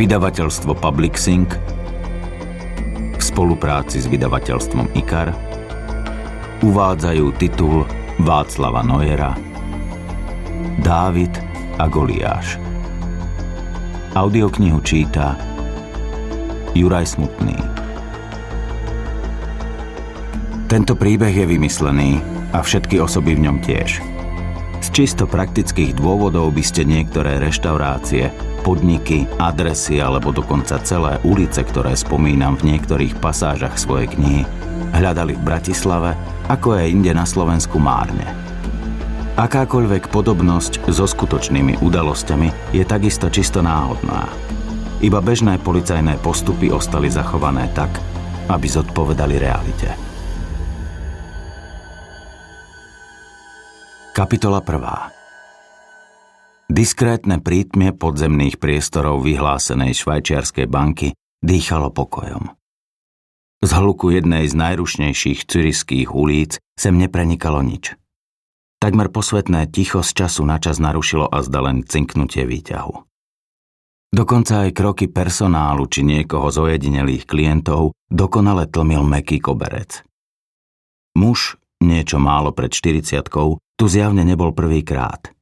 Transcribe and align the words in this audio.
Vydavateľstvo 0.00 0.80
Public 0.80 1.20
v 1.20 3.20
spolupráci 3.20 4.00
s 4.00 4.08
vydavateľstvom 4.08 4.96
IKAR 4.96 5.28
uvádzajú 6.64 7.26
titul 7.36 7.84
Václava 8.24 8.80
Nojera 8.80 9.36
Dávid 10.80 11.36
a 11.76 11.84
Goliáš. 11.84 12.56
Audioknihu 14.16 14.80
číta 14.80 15.36
Juraj 16.72 17.20
Smutný. 17.20 17.60
Tento 20.64 20.96
príbeh 20.96 21.36
je 21.36 21.44
vymyslený 21.44 22.24
a 22.56 22.64
všetky 22.64 22.96
osoby 23.04 23.36
v 23.36 23.52
ňom 23.52 23.60
tiež. 23.60 24.00
Z 24.80 24.88
čisto 24.96 25.28
praktických 25.28 25.92
dôvodov 25.92 26.56
by 26.56 26.64
ste 26.64 26.88
niektoré 26.88 27.36
reštaurácie, 27.36 28.32
podniky, 28.60 29.24
adresy 29.40 29.98
alebo 29.98 30.30
dokonca 30.30 30.78
celé 30.84 31.16
ulice, 31.24 31.64
ktoré 31.64 31.96
spomínam 31.96 32.60
v 32.60 32.76
niektorých 32.76 33.16
pasážach 33.18 33.80
svojej 33.80 34.12
knihy, 34.12 34.42
hľadali 34.92 35.34
v 35.34 35.42
Bratislave, 35.42 36.12
ako 36.46 36.76
aj 36.76 36.92
inde 36.92 37.12
na 37.16 37.24
Slovensku 37.24 37.80
márne. 37.80 38.28
Akákoľvek 39.40 40.12
podobnosť 40.12 40.84
so 40.92 41.08
skutočnými 41.08 41.80
udalosťami 41.80 42.76
je 42.76 42.84
takisto 42.84 43.32
čisto 43.32 43.64
náhodná. 43.64 44.28
Iba 45.00 45.24
bežné 45.24 45.56
policajné 45.64 46.20
postupy 46.20 46.68
ostali 46.68 47.08
zachované 47.08 47.72
tak, 47.72 47.88
aby 48.52 48.66
zodpovedali 48.68 49.40
realite. 49.40 49.88
Kapitola 54.12 54.60
1. 54.60 55.19
Diskrétne 56.70 57.42
prítmie 57.42 57.90
podzemných 57.90 58.62
priestorov 58.62 59.26
vyhlásenej 59.26 59.90
švajčiarskej 59.90 60.70
banky 60.70 61.18
dýchalo 61.42 61.90
pokojom. 61.90 62.54
Z 63.58 63.70
hluku 63.74 64.14
jednej 64.14 64.46
z 64.46 64.54
najrušnejších 64.54 65.50
cyriských 65.50 66.14
ulic 66.14 66.62
sem 66.78 66.94
neprenikalo 66.94 67.58
nič. 67.66 67.98
Takmer 68.78 69.10
posvetné 69.10 69.66
ticho 69.74 70.06
z 70.06 70.14
času 70.14 70.46
na 70.46 70.62
čas 70.62 70.78
narušilo 70.78 71.26
a 71.26 71.42
zda 71.42 71.58
len 71.58 71.82
cinknutie 71.82 72.46
výťahu. 72.46 72.94
Dokonca 74.14 74.62
aj 74.62 74.70
kroky 74.70 75.10
personálu 75.10 75.90
či 75.90 76.06
niekoho 76.06 76.54
z 76.54 76.70
ojedinelých 76.70 77.26
klientov 77.26 77.98
dokonale 78.06 78.70
tlmil 78.70 79.02
meký 79.02 79.42
koberec. 79.42 80.06
Muž, 81.18 81.58
niečo 81.82 82.22
málo 82.22 82.54
pred 82.54 82.70
40 82.70 83.26
tu 83.74 83.84
zjavne 83.90 84.22
nebol 84.22 84.54
prvýkrát. 84.54 85.34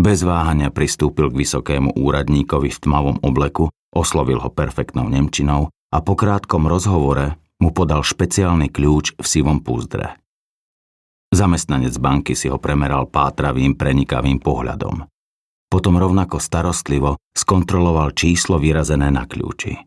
Bez 0.00 0.24
váhania 0.24 0.72
pristúpil 0.72 1.28
k 1.28 1.44
vysokému 1.44 1.92
úradníkovi 1.92 2.72
v 2.72 2.78
tmavom 2.80 3.20
obleku, 3.20 3.68
oslovil 3.92 4.40
ho 4.40 4.48
perfektnou 4.48 5.04
nemčinou 5.12 5.68
a 5.92 6.00
po 6.00 6.16
krátkom 6.16 6.64
rozhovore 6.64 7.36
mu 7.60 7.68
podal 7.68 8.00
špeciálny 8.00 8.72
kľúč 8.72 9.20
v 9.20 9.26
sivom 9.28 9.60
púzdre. 9.60 10.16
Zamestnanec 11.36 11.92
banky 12.00 12.32
si 12.32 12.48
ho 12.48 12.56
premeral 12.56 13.12
pátravým, 13.12 13.76
prenikavým 13.76 14.40
pohľadom. 14.40 15.04
Potom 15.68 16.00
rovnako 16.00 16.40
starostlivo 16.40 17.20
skontroloval 17.36 18.16
číslo 18.16 18.56
vyrazené 18.56 19.12
na 19.12 19.28
kľúči. 19.28 19.84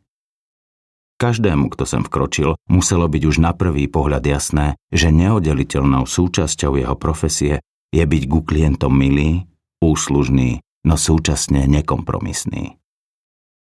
Každému, 1.17 1.73
kto 1.73 1.89
sem 1.89 2.05
vkročil, 2.05 2.53
muselo 2.69 3.09
byť 3.09 3.23
už 3.25 3.41
na 3.41 3.57
prvý 3.57 3.89
pohľad 3.89 4.21
jasné, 4.29 4.77
že 4.93 5.09
neoddeliteľnou 5.09 6.05
súčasťou 6.05 6.77
jeho 6.77 6.95
profesie 7.01 7.65
je 7.89 8.03
byť 8.05 8.23
ku 8.29 8.45
klientom 8.45 8.93
milý, 8.93 9.49
úslužný, 9.83 10.63
no 10.87 10.95
súčasne 10.95 11.67
nekompromisný. 11.67 12.79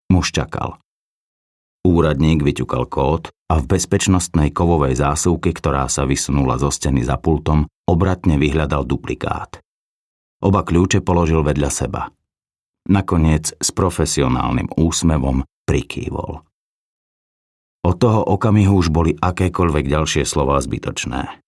Muž 0.07 0.31
čakal. 0.31 0.79
Úradník 1.83 2.43
vyťukal 2.43 2.87
kód 2.87 3.31
a 3.51 3.63
v 3.63 3.65
bezpečnostnej 3.67 4.51
kovovej 4.51 4.99
zásuvke, 4.99 5.55
ktorá 5.55 5.87
sa 5.87 6.03
vysunula 6.07 6.59
zo 6.59 6.71
steny 6.71 7.07
za 7.07 7.19
pultom, 7.19 7.67
obratne 7.87 8.39
vyhľadal 8.39 8.83
duplikát. 8.83 9.63
Oba 10.43 10.67
kľúče 10.67 11.03
položil 11.03 11.47
vedľa 11.47 11.71
seba. 11.71 12.11
Nakoniec 12.91 13.55
s 13.55 13.69
profesionálnym 13.71 14.71
úsmevom 14.75 15.43
prikývol. 15.67 16.43
Od 17.87 17.97
toho 18.03 18.23
okamihu 18.35 18.83
už 18.83 18.91
boli 18.91 19.15
akékoľvek 19.15 19.87
ďalšie 19.87 20.23
slová 20.27 20.59
zbytočné. 20.59 21.46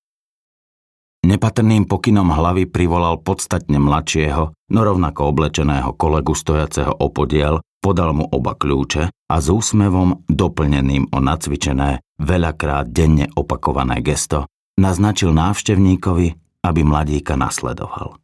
Nepatrným 1.28 1.84
pokynom 1.84 2.32
hlavy 2.32 2.64
privolal 2.64 3.20
podstatne 3.20 3.76
mladšieho, 3.76 4.56
no 4.72 4.80
rovnako 4.80 5.28
oblečeného 5.28 5.92
kolegu 5.92 6.32
stojaceho 6.32 6.88
opodiel, 6.96 7.60
podal 7.84 8.16
mu 8.16 8.24
oba 8.32 8.56
kľúče 8.56 9.12
a 9.12 9.36
s 9.36 9.46
úsmevom, 9.52 10.24
doplneným 10.24 11.12
o 11.12 11.18
nacvičené, 11.20 12.00
veľakrát 12.16 12.88
denne 12.88 13.28
opakované 13.36 14.00
gesto, 14.00 14.48
naznačil 14.80 15.36
návštevníkovi, 15.36 16.32
aby 16.64 16.80
mladíka 16.80 17.36
nasledoval. 17.36 18.16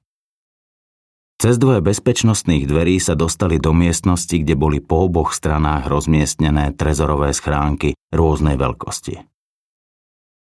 Cez 1.36 1.60
dvoje 1.60 1.84
bezpečnostných 1.84 2.64
dverí 2.64 2.96
sa 3.04 3.12
dostali 3.12 3.60
do 3.60 3.76
miestnosti, 3.76 4.32
kde 4.32 4.56
boli 4.56 4.80
po 4.80 5.04
oboch 5.04 5.36
stranách 5.36 5.92
rozmiestnené 5.92 6.72
trezorové 6.72 7.36
schránky 7.36 7.92
rôznej 8.16 8.56
veľkosti. 8.56 9.33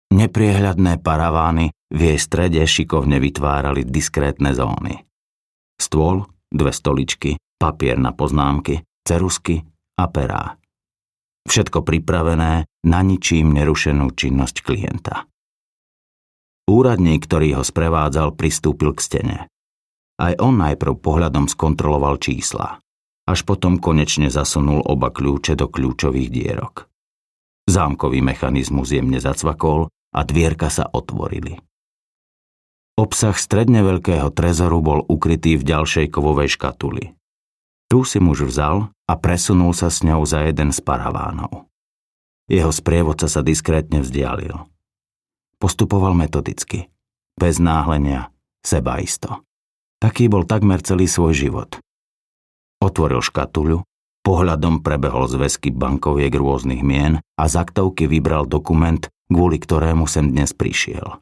Nepriehľadné 0.08 1.04
paravány 1.04 1.70
v 1.92 2.00
jej 2.12 2.18
strede 2.18 2.64
šikovne 2.64 3.20
vytvárali 3.20 3.84
diskrétne 3.84 4.56
zóny. 4.56 5.04
Stôl, 5.76 6.24
dve 6.48 6.72
stoličky, 6.72 7.36
papier 7.60 8.00
na 8.00 8.16
poznámky, 8.16 8.82
cerusky 9.04 9.62
a 10.00 10.04
perá. 10.08 10.56
Všetko 11.48 11.84
pripravené 11.84 12.68
na 12.84 13.00
ničím 13.00 13.56
nerušenú 13.56 14.12
činnosť 14.12 14.56
klienta. 14.64 15.24
Úradník, 16.68 17.24
ktorý 17.24 17.60
ho 17.60 17.64
sprevádzal, 17.64 18.36
pristúpil 18.36 18.92
k 18.92 19.00
stene. 19.00 19.38
Aj 20.20 20.34
on 20.36 20.60
najprv 20.60 21.00
pohľadom 21.00 21.48
skontroloval 21.48 22.20
čísla. 22.20 22.84
Až 23.24 23.44
potom 23.48 23.80
konečne 23.80 24.28
zasunul 24.28 24.84
oba 24.84 25.08
kľúče 25.08 25.56
do 25.56 25.68
kľúčových 25.68 26.28
dierok. 26.28 26.88
Zámkový 27.68 28.24
mechanizmus 28.24 28.92
jemne 28.92 29.20
zacvakol 29.20 29.88
a 30.18 30.26
dvierka 30.26 30.66
sa 30.66 30.90
otvorili. 30.90 31.62
Obsah 32.98 33.38
stredne 33.38 33.86
veľkého 33.86 34.34
trezoru 34.34 34.82
bol 34.82 35.06
ukrytý 35.06 35.54
v 35.54 35.62
ďalšej 35.62 36.10
kovovej 36.10 36.58
škatuli. 36.58 37.14
Tu 37.86 38.02
si 38.02 38.18
muž 38.18 38.42
vzal 38.42 38.90
a 39.06 39.12
presunul 39.14 39.70
sa 39.70 39.86
s 39.86 40.02
ňou 40.02 40.26
za 40.26 40.42
jeden 40.50 40.74
z 40.74 40.82
paravánov. 40.82 41.70
Jeho 42.50 42.74
sprievodca 42.74 43.30
sa 43.30 43.46
diskrétne 43.46 44.02
vzdialil. 44.02 44.58
Postupoval 45.62 46.18
metodicky, 46.18 46.90
bez 47.38 47.62
náhlenia, 47.62 48.34
sebaisto. 48.66 49.46
Taký 50.02 50.26
bol 50.26 50.42
takmer 50.42 50.82
celý 50.82 51.06
svoj 51.06 51.38
život. 51.38 51.70
Otvoril 52.82 53.22
škatuľu, 53.22 53.86
pohľadom 54.26 54.82
prebehol 54.82 55.30
zväzky 55.30 55.70
bankoviek 55.70 56.34
rôznych 56.34 56.82
mien 56.82 57.22
a 57.38 57.44
z 57.46 57.54
aktovky 57.62 58.10
vybral 58.10 58.46
dokument, 58.46 59.06
kvôli 59.28 59.60
ktorému 59.60 60.08
sem 60.08 60.32
dnes 60.32 60.56
prišiel. 60.56 61.20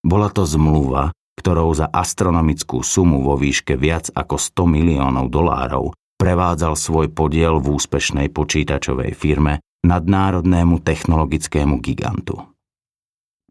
Bola 0.00 0.32
to 0.32 0.48
zmluva, 0.48 1.12
ktorou 1.36 1.72
za 1.76 1.90
astronomickú 1.90 2.80
sumu 2.80 3.20
vo 3.20 3.36
výške 3.36 3.76
viac 3.76 4.08
ako 4.12 4.40
100 4.40 4.76
miliónov 4.80 5.28
dolárov 5.28 5.92
prevádzal 6.16 6.76
svoj 6.76 7.08
podiel 7.12 7.60
v 7.60 7.80
úspešnej 7.80 8.28
počítačovej 8.32 9.16
firme 9.16 9.64
nadnárodnému 9.80 10.84
technologickému 10.84 11.80
gigantu. 11.80 12.44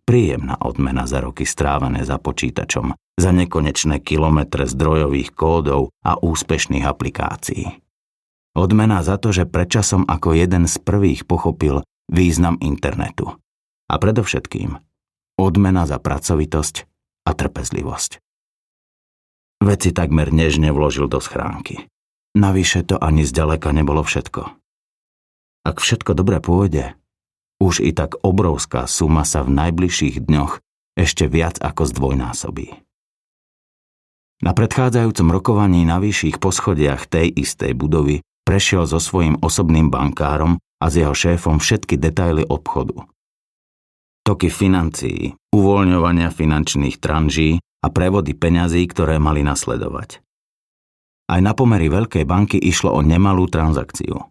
Príjemná 0.06 0.58
odmena 0.62 1.06
za 1.06 1.22
roky 1.22 1.46
strávené 1.46 2.06
za 2.06 2.18
počítačom, 2.18 2.94
za 3.18 3.32
nekonečné 3.34 4.02
kilometre 4.02 4.66
zdrojových 4.66 5.34
kódov 5.34 5.94
a 6.06 6.18
úspešných 6.18 6.86
aplikácií. 6.86 7.78
Odmena 8.58 9.06
za 9.06 9.22
to, 9.22 9.30
že 9.30 9.46
predčasom 9.50 10.10
ako 10.10 10.34
jeden 10.34 10.66
z 10.66 10.82
prvých 10.82 11.30
pochopil 11.30 11.86
význam 12.10 12.58
internetu 12.62 13.38
a 13.90 13.96
predovšetkým 13.98 14.78
odmena 15.40 15.90
za 15.90 15.98
pracovitosť 15.98 16.86
a 17.26 17.32
trpezlivosť. 17.34 18.22
Veci 19.60 19.90
takmer 19.92 20.32
nežne 20.32 20.72
vložil 20.72 21.08
do 21.12 21.20
schránky. 21.20 21.90
Navyše 22.38 22.94
to 22.94 22.96
ani 23.02 23.26
zďaleka 23.26 23.74
nebolo 23.74 24.06
všetko. 24.06 24.56
Ak 25.68 25.82
všetko 25.84 26.16
dobre 26.16 26.40
pôjde, 26.40 26.96
už 27.60 27.84
i 27.84 27.92
tak 27.92 28.16
obrovská 28.24 28.88
suma 28.88 29.28
sa 29.28 29.44
v 29.44 29.52
najbližších 29.52 30.24
dňoch 30.24 30.64
ešte 30.96 31.28
viac 31.28 31.60
ako 31.60 31.84
zdvojnásobí. 31.92 32.72
Na 34.40 34.56
predchádzajúcom 34.56 35.28
rokovaní 35.36 35.84
na 35.84 36.00
vyšších 36.00 36.40
poschodiach 36.40 37.12
tej 37.12 37.28
istej 37.28 37.76
budovy 37.76 38.24
prešiel 38.48 38.88
so 38.88 39.04
svojím 39.04 39.36
osobným 39.44 39.92
bankárom 39.92 40.64
a 40.80 40.86
s 40.88 40.96
jeho 40.96 41.12
šéfom 41.12 41.60
všetky 41.60 42.00
detaily 42.00 42.48
obchodu 42.48 43.04
toky 44.30 44.54
financií, 44.54 45.34
uvoľňovania 45.50 46.30
finančných 46.30 47.02
tranží 47.02 47.58
a 47.82 47.90
prevody 47.90 48.38
peňazí, 48.38 48.86
ktoré 48.86 49.18
mali 49.18 49.42
nasledovať. 49.42 50.22
Aj 51.34 51.42
na 51.42 51.58
pomery 51.58 51.90
veľkej 51.90 52.30
banky 52.30 52.62
išlo 52.62 52.94
o 52.94 53.02
nemalú 53.02 53.50
transakciu. 53.50 54.30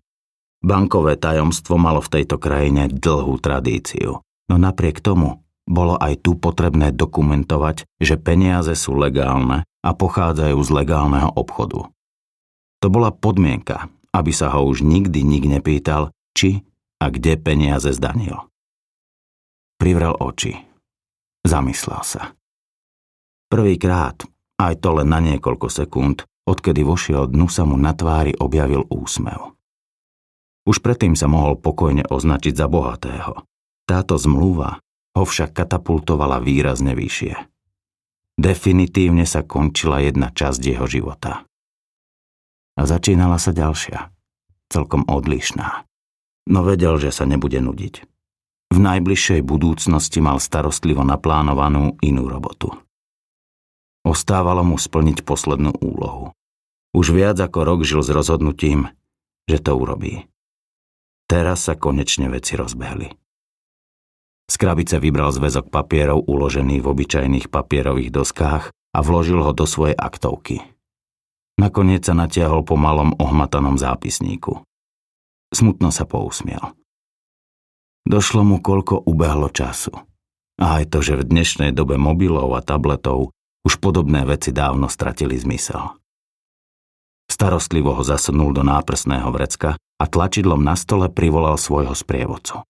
Bankové 0.62 1.18
tajomstvo 1.18 1.74
malo 1.82 1.98
v 1.98 2.14
tejto 2.14 2.38
krajine 2.38 2.86
dlhú 2.86 3.42
tradíciu, 3.42 4.22
no 4.22 4.54
napriek 4.54 5.02
tomu 5.02 5.42
bolo 5.66 5.98
aj 5.98 6.22
tu 6.22 6.38
potrebné 6.38 6.94
dokumentovať, 6.94 7.86
že 7.98 8.18
peniaze 8.18 8.74
sú 8.78 8.94
legálne 8.94 9.66
a 9.82 9.90
pochádzajú 9.94 10.58
z 10.62 10.70
legálneho 10.70 11.30
obchodu. 11.34 11.90
To 12.82 12.86
bola 12.86 13.10
podmienka, 13.10 13.90
aby 14.14 14.30
sa 14.30 14.54
ho 14.54 14.66
už 14.66 14.80
nikdy 14.86 15.26
nik 15.26 15.44
nepýtal, 15.46 16.14
či 16.34 16.62
a 16.98 17.10
kde 17.10 17.38
peniaze 17.38 17.90
zdanil. 17.94 18.47
Privrel 19.78 20.10
oči. 20.18 20.58
Zamyslel 21.46 22.02
sa. 22.02 22.34
Prvýkrát, 23.46 24.18
aj 24.58 24.74
to 24.82 24.98
len 24.98 25.06
na 25.06 25.22
niekoľko 25.22 25.70
sekúnd, 25.70 26.26
odkedy 26.50 26.82
vošiel 26.82 27.30
dnu 27.30 27.46
sa 27.46 27.62
mu 27.62 27.78
na 27.78 27.94
tvári 27.94 28.34
objavil 28.42 28.82
úsmev. 28.90 29.54
Už 30.66 30.82
predtým 30.82 31.14
sa 31.14 31.30
mohol 31.30 31.54
pokojne 31.54 32.10
označiť 32.10 32.58
za 32.58 32.66
bohatého. 32.66 33.46
Táto 33.86 34.18
zmluva 34.18 34.82
ho 35.14 35.24
však 35.24 35.54
katapultovala 35.54 36.42
výrazne 36.42 36.98
vyššie. 36.98 37.38
Definitívne 38.34 39.24
sa 39.30 39.46
končila 39.46 40.02
jedna 40.02 40.34
časť 40.34 40.60
jeho 40.60 40.90
života. 40.90 41.46
A 42.74 42.82
začínala 42.82 43.38
sa 43.38 43.54
ďalšia, 43.54 44.10
celkom 44.74 45.06
odlišná. 45.06 45.86
No 46.50 46.66
vedel, 46.66 46.98
že 46.98 47.14
sa 47.14 47.30
nebude 47.30 47.62
nudiť. 47.62 48.17
V 48.68 48.78
najbližšej 48.78 49.40
budúcnosti 49.42 50.20
mal 50.20 50.36
starostlivo 50.38 51.00
naplánovanú 51.02 51.96
inú 52.04 52.28
robotu. 52.28 52.72
Ostávalo 54.04 54.64
mu 54.64 54.76
splniť 54.76 55.24
poslednú 55.24 55.72
úlohu. 55.80 56.32
Už 56.96 57.12
viac 57.12 57.36
ako 57.40 57.64
rok 57.64 57.80
žil 57.84 58.00
s 58.00 58.08
rozhodnutím, 58.08 58.88
že 59.48 59.60
to 59.60 59.76
urobí. 59.76 60.28
Teraz 61.28 61.68
sa 61.68 61.76
konečne 61.76 62.32
veci 62.32 62.56
rozbehli. 62.56 63.12
Z 64.48 64.54
krabice 64.56 64.96
vybral 64.96 65.28
zväzok 65.28 65.68
papierov 65.68 66.24
uložený 66.24 66.80
v 66.80 66.88
obyčajných 66.88 67.52
papierových 67.52 68.08
doskách 68.08 68.72
a 68.72 68.98
vložil 69.04 69.44
ho 69.44 69.52
do 69.52 69.68
svojej 69.68 69.92
aktovky. 69.92 70.64
Nakoniec 71.60 72.08
sa 72.08 72.16
natiahol 72.16 72.64
po 72.64 72.80
malom 72.80 73.12
ohmatanom 73.20 73.76
zápisníku. 73.76 74.64
Smutno 75.52 75.92
sa 75.92 76.08
pousmiel. 76.08 76.72
Došlo 78.08 78.40
mu, 78.40 78.56
koľko 78.64 79.04
ubehlo 79.04 79.52
času. 79.52 79.92
A 80.56 80.80
aj 80.80 80.96
to, 80.96 81.04
že 81.04 81.20
v 81.20 81.28
dnešnej 81.28 81.76
dobe 81.76 82.00
mobilov 82.00 82.56
a 82.56 82.64
tabletov 82.64 83.36
už 83.68 83.76
podobné 83.84 84.24
veci 84.24 84.48
dávno 84.48 84.88
stratili 84.88 85.36
zmysel. 85.36 85.92
Starostlivo 87.28 87.92
ho 87.92 88.00
zasunul 88.00 88.56
do 88.56 88.64
náprsného 88.64 89.28
vrecka 89.28 89.76
a 89.76 90.04
tlačidlom 90.08 90.64
na 90.64 90.72
stole 90.72 91.12
privolal 91.12 91.60
svojho 91.60 91.92
sprievodcu. 91.92 92.64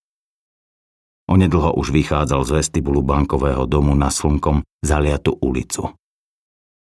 Onedlho 1.30 1.70
už 1.78 1.94
vychádzal 1.94 2.42
z 2.42 2.50
vestibulu 2.58 3.06
bankového 3.06 3.62
domu 3.70 3.94
na 3.94 4.10
slnkom 4.10 4.66
zaliatu 4.82 5.38
ulicu. 5.38 5.94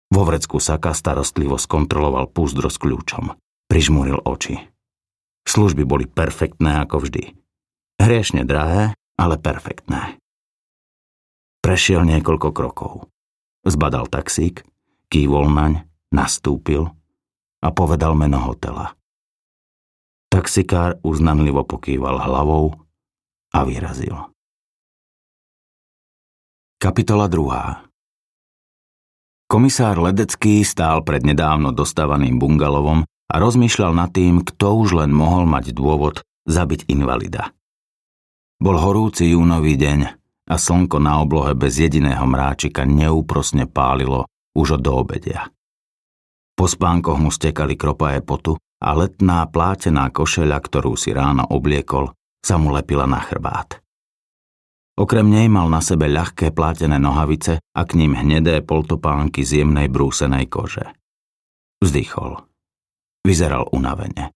Vo 0.09 0.23
vrecku 0.25 0.57
saka 0.57 0.97
starostlivo 0.97 1.61
skontroloval 1.61 2.33
púzdro 2.33 2.73
s 2.73 2.81
kľúčom. 2.81 3.37
Prižmúril 3.69 4.25
oči. 4.25 4.57
Služby 5.45 5.85
boli 5.85 6.09
perfektné 6.09 6.81
ako 6.81 7.05
vždy. 7.05 7.37
Hriešne 7.99 8.47
drahé, 8.47 8.95
ale 9.19 9.37
perfektné. 9.37 10.23
Prešiel 11.59 12.07
niekoľko 12.07 12.49
krokov. 12.55 13.11
Zbadal 13.67 14.07
taxík, 14.07 14.63
kývol 15.11 15.51
naň, 15.51 15.83
nastúpil 16.15 16.87
a 17.59 17.69
povedal 17.75 18.15
meno 18.15 18.39
hotela. 18.47 18.95
Taxikár 20.31 21.03
uznanlivo 21.03 21.67
pokýval 21.67 22.23
hlavou 22.23 22.79
a 23.53 23.61
vyrazil. 23.67 24.31
Kapitola 26.79 27.27
2. 27.27 29.51
Komisár 29.51 29.99
Ledecký 29.99 30.63
stál 30.63 31.03
pred 31.03 31.27
nedávno 31.27 31.75
dostávaným 31.75 32.39
bungalovom 32.39 33.03
a 33.03 33.35
rozmýšľal 33.35 33.99
nad 33.99 34.15
tým, 34.15 34.47
kto 34.47 34.87
už 34.87 35.03
len 35.03 35.11
mohol 35.11 35.43
mať 35.49 35.75
dôvod 35.75 36.23
zabiť 36.47 36.87
invalida. 36.87 37.51
Bol 38.59 38.75
horúci 38.75 39.31
júnový 39.31 39.79
deň 39.79 40.01
a 40.51 40.55
slnko 40.59 40.99
na 40.99 41.23
oblohe 41.23 41.55
bez 41.55 41.79
jediného 41.79 42.27
mráčika 42.27 42.83
neúprosne 42.83 43.71
pálilo 43.71 44.27
už 44.59 44.79
od 44.79 44.83
doobedia. 44.83 45.47
Po 46.59 46.67
spánkoch 46.67 47.23
mu 47.23 47.31
stekali 47.31 47.79
kropaje 47.79 48.19
potu 48.19 48.59
a 48.83 48.91
letná 48.99 49.47
plátená 49.47 50.11
košeľa, 50.11 50.59
ktorú 50.59 50.99
si 50.99 51.15
ráno 51.15 51.47
obliekol, 51.47 52.11
sa 52.43 52.59
mu 52.59 52.75
lepila 52.75 53.07
na 53.07 53.23
chrbát. 53.23 53.79
Okrem 54.99 55.31
nej 55.31 55.47
mal 55.47 55.71
na 55.71 55.79
sebe 55.79 56.11
ľahké 56.11 56.51
plátené 56.51 56.99
nohavice 56.99 57.63
a 57.63 57.83
k 57.87 57.95
ním 57.95 58.19
hnedé 58.19 58.67
poltopánky 58.67 59.47
z 59.47 59.63
jemnej 59.63 59.87
brúsenej 59.87 60.51
kože. 60.51 60.91
Vzdychol. 61.79 62.43
Vyzeral 63.23 63.71
unavene. 63.71 64.35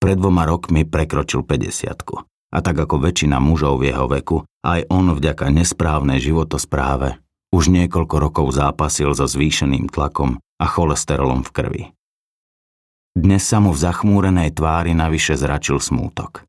Pred 0.00 0.16
dvoma 0.16 0.48
rokmi 0.48 0.88
prekročil 0.88 1.44
50 1.44 2.32
a 2.54 2.58
tak 2.62 2.86
ako 2.86 3.02
väčšina 3.02 3.42
mužov 3.42 3.82
v 3.82 3.90
jeho 3.90 4.06
veku, 4.06 4.46
aj 4.62 4.86
on 4.86 5.10
vďaka 5.10 5.50
nesprávnej 5.50 6.22
životospráve 6.22 7.18
už 7.54 7.70
niekoľko 7.70 8.16
rokov 8.18 8.46
zápasil 8.54 9.14
so 9.14 9.26
zvýšeným 9.26 9.90
tlakom 9.90 10.38
a 10.58 10.66
cholesterolom 10.66 11.42
v 11.46 11.50
krvi. 11.50 11.84
Dnes 13.14 13.46
sa 13.46 13.62
mu 13.62 13.70
v 13.70 13.78
zachmúrenej 13.78 14.50
tvári 14.54 14.90
navyše 14.90 15.38
zračil 15.38 15.78
smútok. 15.78 16.42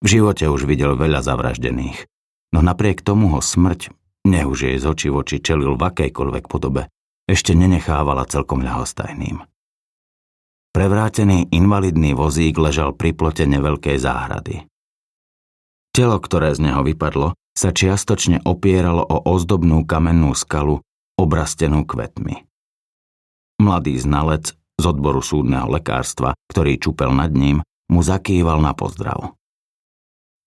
V 0.00 0.06
živote 0.08 0.48
už 0.48 0.64
videl 0.64 0.96
veľa 0.96 1.20
zavraždených, 1.20 2.08
no 2.56 2.64
napriek 2.64 3.04
tomu 3.04 3.36
ho 3.36 3.44
smrť, 3.44 3.92
nech 4.24 4.48
jej 4.56 4.80
z 4.80 4.84
oči 4.88 5.12
v 5.12 5.20
oči 5.20 5.36
čelil 5.44 5.76
v 5.76 5.84
akejkoľvek 5.84 6.44
podobe, 6.48 6.88
ešte 7.28 7.52
nenechávala 7.52 8.24
celkom 8.24 8.64
ľahostajným. 8.64 9.44
Prevrátený 10.72 11.52
invalidný 11.52 12.16
vozík 12.16 12.56
ležal 12.56 12.96
pri 12.96 13.12
plote 13.12 13.44
neveľkej 13.44 14.00
záhrady. 14.00 14.69
Telo, 16.00 16.16
ktoré 16.16 16.56
z 16.56 16.64
neho 16.64 16.80
vypadlo, 16.80 17.36
sa 17.52 17.76
čiastočne 17.76 18.40
opieralo 18.48 19.04
o 19.04 19.20
ozdobnú 19.20 19.84
kamennú 19.84 20.32
skalu, 20.32 20.80
obrastenú 21.20 21.84
kvetmi. 21.84 22.48
Mladý 23.60 24.00
znalec 24.00 24.56
z 24.56 24.84
odboru 24.88 25.20
súdneho 25.20 25.68
lekárstva, 25.68 26.32
ktorý 26.48 26.80
čupel 26.80 27.12
nad 27.12 27.28
ním, 27.36 27.60
mu 27.92 28.00
zakýval 28.00 28.64
na 28.64 28.72
pozdrav. 28.72 29.36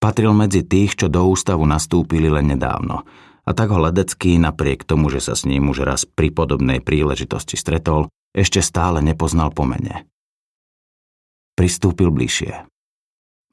Patril 0.02 0.34
medzi 0.34 0.66
tých, 0.66 0.98
čo 0.98 1.06
do 1.06 1.22
ústavu 1.30 1.70
nastúpili 1.70 2.34
len 2.34 2.50
nedávno, 2.50 3.06
a 3.46 3.52
tak 3.54 3.70
ho 3.70 3.78
Ledecký 3.78 4.42
napriek 4.42 4.90
tomu, 4.90 5.14
že 5.14 5.22
sa 5.22 5.38
s 5.38 5.46
ním 5.46 5.70
už 5.70 5.86
raz 5.86 6.02
pri 6.10 6.34
podobnej 6.34 6.82
príležitosti 6.82 7.62
stretol, 7.62 8.10
ešte 8.34 8.58
stále 8.58 9.06
nepoznal 9.06 9.54
pomene. 9.54 10.10
Pristúpil 11.54 12.10
bližšie. 12.10 12.73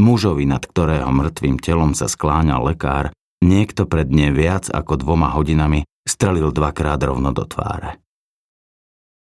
Mužovi, 0.00 0.48
nad 0.48 0.64
ktorého 0.64 1.12
mŕtvým 1.12 1.60
telom 1.60 1.92
sa 1.92 2.08
skláňal 2.08 2.64
lekár, 2.64 3.12
niekto 3.44 3.84
pred 3.84 4.08
nie 4.08 4.32
viac 4.32 4.72
ako 4.72 4.96
dvoma 4.96 5.36
hodinami 5.36 5.84
strelil 6.08 6.50
dvakrát 6.50 6.98
rovno 7.04 7.36
do 7.36 7.44
tváre. 7.44 8.00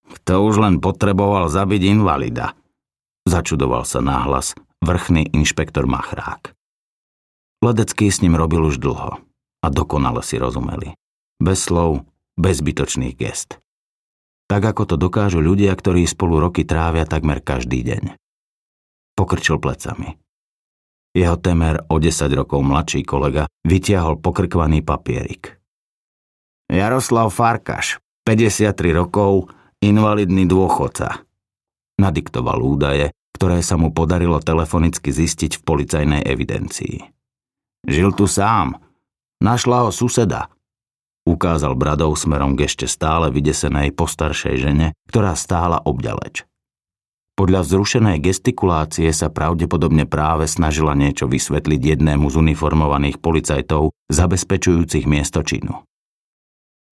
Kto 0.08 0.48
už 0.48 0.64
len 0.64 0.80
potreboval 0.80 1.52
zabiť 1.52 1.82
invalida? 1.92 2.56
Začudoval 3.28 3.84
sa 3.84 4.00
náhlas 4.00 4.56
vrchný 4.80 5.32
inšpektor 5.36 5.84
Machrák. 5.84 6.56
Ledecký 7.64 8.12
s 8.12 8.20
ním 8.20 8.36
robil 8.36 8.64
už 8.64 8.80
dlho 8.80 9.20
a 9.64 9.68
dokonale 9.68 10.24
si 10.24 10.36
rozumeli. 10.40 10.96
Bez 11.40 11.68
slov, 11.68 12.08
bez 12.36 12.60
zbytočných 12.60 13.16
gest. 13.16 13.60
Tak 14.52 14.76
ako 14.76 14.84
to 14.84 14.96
dokážu 15.00 15.40
ľudia, 15.40 15.72
ktorí 15.72 16.04
spolu 16.04 16.40
roky 16.40 16.68
trávia 16.68 17.08
takmer 17.08 17.40
každý 17.40 17.84
deň. 17.84 18.20
Pokrčil 19.16 19.60
plecami. 19.60 20.23
Jeho 21.14 21.38
temer 21.38 21.86
o 21.94 22.02
10 22.02 22.26
rokov 22.34 22.66
mladší 22.66 23.06
kolega 23.06 23.46
vytiahol 23.62 24.18
pokrkvaný 24.18 24.82
papierik. 24.82 25.62
Jaroslav 26.74 27.30
Farkaš, 27.30 28.02
53 28.26 28.74
rokov, 28.98 29.54
invalidný 29.78 30.50
dôchodca. 30.50 31.22
Nadiktoval 32.02 32.58
údaje, 32.66 33.14
ktoré 33.38 33.62
sa 33.62 33.78
mu 33.78 33.94
podarilo 33.94 34.42
telefonicky 34.42 35.14
zistiť 35.14 35.62
v 35.62 35.62
policajnej 35.62 36.22
evidencii. 36.26 36.98
Žil 37.86 38.16
tu 38.18 38.26
sám. 38.26 38.80
Našla 39.44 39.86
ho 39.86 39.92
suseda. 39.94 40.50
Ukázal 41.30 41.76
bradou 41.76 42.16
smerom 42.18 42.56
k 42.58 42.66
ešte 42.66 42.88
stále 42.88 43.30
vydesenej 43.30 43.94
postaršej 43.94 44.56
žene, 44.60 44.88
ktorá 45.12 45.36
stála 45.38 45.78
obďaleč. 45.84 46.48
Podľa 47.34 47.66
vzrušenej 47.66 48.22
gestikulácie 48.22 49.10
sa 49.10 49.34
pravdepodobne 49.34 50.06
práve 50.06 50.46
snažila 50.46 50.94
niečo 50.94 51.26
vysvetliť 51.26 51.98
jednému 51.98 52.30
z 52.30 52.36
uniformovaných 52.38 53.18
policajtov 53.18 53.90
zabezpečujúcich 54.14 55.10
miesto 55.10 55.42
činu. 55.42 55.82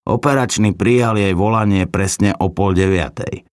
Operačný 0.10 0.74
prijal 0.74 1.22
jej 1.22 1.38
volanie 1.38 1.86
presne 1.86 2.34
o 2.34 2.50
pol 2.50 2.74
deviatej. 2.74 3.46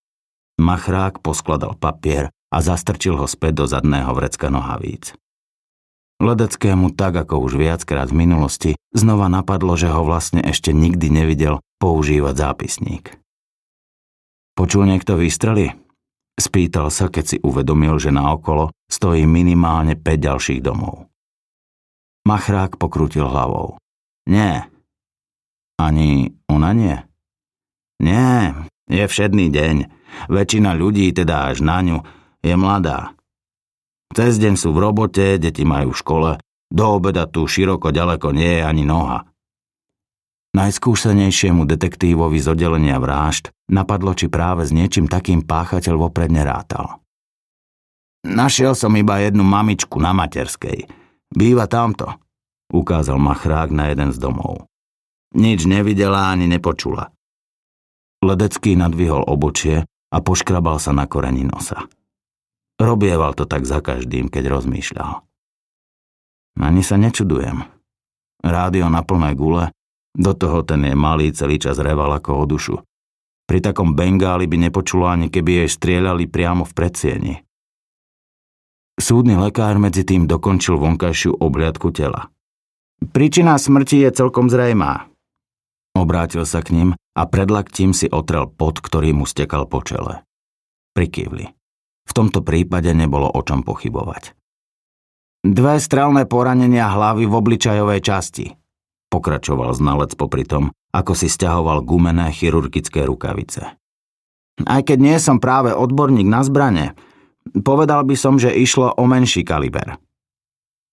Machrák 0.56 1.20
poskladal 1.20 1.76
papier 1.76 2.32
a 2.48 2.58
zastrčil 2.64 3.20
ho 3.20 3.28
späť 3.28 3.60
do 3.60 3.64
zadného 3.68 4.16
vrecka 4.16 4.48
nohavíc. 4.48 5.12
Ledeckému 6.18 6.96
tak 6.96 7.14
ako 7.14 7.46
už 7.46 7.60
viackrát 7.60 8.10
v 8.10 8.26
minulosti 8.26 8.70
znova 8.96 9.28
napadlo, 9.28 9.76
že 9.76 9.92
ho 9.92 10.02
vlastne 10.02 10.40
ešte 10.40 10.72
nikdy 10.72 11.12
nevidel 11.12 11.60
používať 11.78 12.34
zápisník. 12.34 13.20
Počul 14.58 14.90
niekto 14.90 15.14
výstrely? 15.14 15.78
Spýtal 16.38 16.94
sa, 16.94 17.10
keď 17.10 17.24
si 17.26 17.36
uvedomil, 17.42 17.98
že 17.98 18.14
naokolo 18.14 18.70
stojí 18.86 19.26
minimálne 19.26 19.98
5 19.98 20.06
ďalších 20.06 20.60
domov. 20.62 21.10
Machrák 22.30 22.78
pokrútil 22.78 23.26
hlavou. 23.26 23.74
Nie. 24.30 24.70
Ani 25.82 26.30
ona 26.46 26.70
nie? 26.70 26.96
Nie, 27.98 28.54
je 28.86 29.02
všedný 29.02 29.50
deň. 29.50 29.76
Väčšina 30.30 30.78
ľudí, 30.78 31.10
teda 31.10 31.50
až 31.50 31.66
na 31.66 31.82
ňu, 31.82 31.98
je 32.46 32.54
mladá. 32.54 33.18
Cez 34.14 34.38
deň 34.38 34.54
sú 34.54 34.70
v 34.70 34.82
robote, 34.82 35.42
deti 35.42 35.66
majú 35.66 35.90
v 35.90 36.00
škole, 36.00 36.30
do 36.68 36.84
obeda 36.86 37.26
tu 37.26 37.48
široko 37.48 37.90
ďaleko 37.90 38.30
nie 38.30 38.60
je 38.60 38.62
ani 38.64 38.84
noha. 38.86 39.24
Najskúsenejšiemu 40.58 41.62
detektívovi 41.70 42.42
z 42.42 42.50
oddelenia 42.50 42.98
vražd 42.98 43.54
napadlo, 43.70 44.10
či 44.10 44.26
práve 44.26 44.66
s 44.66 44.74
niečím 44.74 45.06
takým 45.06 45.46
páchateľ 45.46 45.94
vopred 45.94 46.34
nerátal. 46.34 46.98
Našiel 48.26 48.74
som 48.74 48.90
iba 48.98 49.22
jednu 49.22 49.46
mamičku 49.46 50.02
na 50.02 50.10
materskej. 50.10 50.90
Býva 51.30 51.70
tamto, 51.70 52.10
ukázal 52.74 53.22
machrák 53.22 53.70
na 53.70 53.94
jeden 53.94 54.10
z 54.10 54.18
domov. 54.18 54.66
Nič 55.38 55.62
nevidela 55.62 56.34
ani 56.34 56.50
nepočula. 56.50 57.14
Ledecký 58.18 58.74
nadvihol 58.74 59.22
obočie 59.30 59.86
a 59.86 60.16
poškrabal 60.18 60.82
sa 60.82 60.90
na 60.90 61.06
koreni 61.06 61.46
nosa. 61.46 61.86
Robieval 62.82 63.38
to 63.38 63.46
tak 63.46 63.62
za 63.62 63.78
každým, 63.78 64.26
keď 64.26 64.58
rozmýšľal. 64.58 65.22
Ani 66.58 66.82
sa 66.82 66.98
nečudujem. 66.98 67.62
Rádio 68.42 68.90
na 68.90 69.06
plné 69.06 69.38
gule, 69.38 69.70
do 70.16 70.32
toho 70.32 70.64
ten 70.64 70.84
je 70.86 70.94
malý, 70.96 71.34
celý 71.34 71.60
čas 71.60 71.76
reval 71.80 72.14
ako 72.16 72.30
o 72.40 72.44
dušu. 72.48 72.76
Pri 73.48 73.64
takom 73.64 73.96
bengáli 73.96 74.44
by 74.44 74.68
nepočulo 74.68 75.08
ani 75.08 75.32
keby 75.32 75.64
jej 75.64 75.70
strieľali 75.72 76.28
priamo 76.28 76.68
v 76.68 76.72
predsieni. 76.76 77.34
Súdny 78.98 79.38
lekár 79.38 79.78
medzi 79.80 80.02
tým 80.02 80.28
dokončil 80.28 80.76
vonkajšiu 80.76 81.38
obliadku 81.38 81.88
tela. 81.94 82.28
Príčina 82.98 83.54
smrti 83.54 84.04
je 84.04 84.10
celkom 84.10 84.50
zrejmá. 84.50 85.06
Obrátil 85.94 86.42
sa 86.44 86.60
k 86.60 86.74
ním 86.74 86.88
a 87.14 87.22
predlaktím 87.30 87.94
si 87.94 88.10
otrel 88.10 88.50
pot, 88.50 88.82
ktorý 88.82 89.14
mu 89.14 89.24
stekal 89.24 89.70
po 89.70 89.86
čele. 89.86 90.26
Prikývli. 90.98 91.46
V 92.04 92.12
tomto 92.12 92.42
prípade 92.42 92.90
nebolo 92.90 93.30
o 93.30 93.40
čom 93.46 93.62
pochybovať. 93.62 94.34
Dve 95.46 95.78
strelné 95.78 96.26
poranenia 96.26 96.90
hlavy 96.90 97.22
v 97.30 97.34
obličajovej 97.38 98.00
časti, 98.02 98.46
pokračoval 99.08 99.72
znalec 99.76 100.12
popri 100.14 100.44
tom, 100.44 100.72
ako 100.92 101.12
si 101.12 101.28
stiahoval 101.28 101.84
gumené 101.84 102.32
chirurgické 102.32 103.04
rukavice. 103.04 103.76
Aj 104.64 104.82
keď 104.82 104.98
nie 104.98 105.16
som 105.22 105.38
práve 105.38 105.70
odborník 105.70 106.26
na 106.26 106.42
zbrane, 106.42 106.98
povedal 107.62 108.02
by 108.02 108.16
som, 108.18 108.36
že 108.40 108.50
išlo 108.50 108.92
o 108.96 109.04
menší 109.06 109.46
kaliber. 109.46 109.96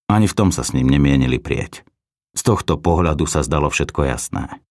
Ani 0.05 0.29
v 0.29 0.37
tom 0.37 0.53
sa 0.53 0.61
s 0.61 0.71
ním 0.75 0.85
nemienili 0.85 1.41
prieť. 1.41 1.81
Z 2.35 2.41
tohto 2.45 2.77
pohľadu 2.77 3.25
sa 3.25 3.41
zdalo 3.41 3.71
všetko 3.71 4.05
jasné. 4.05 4.61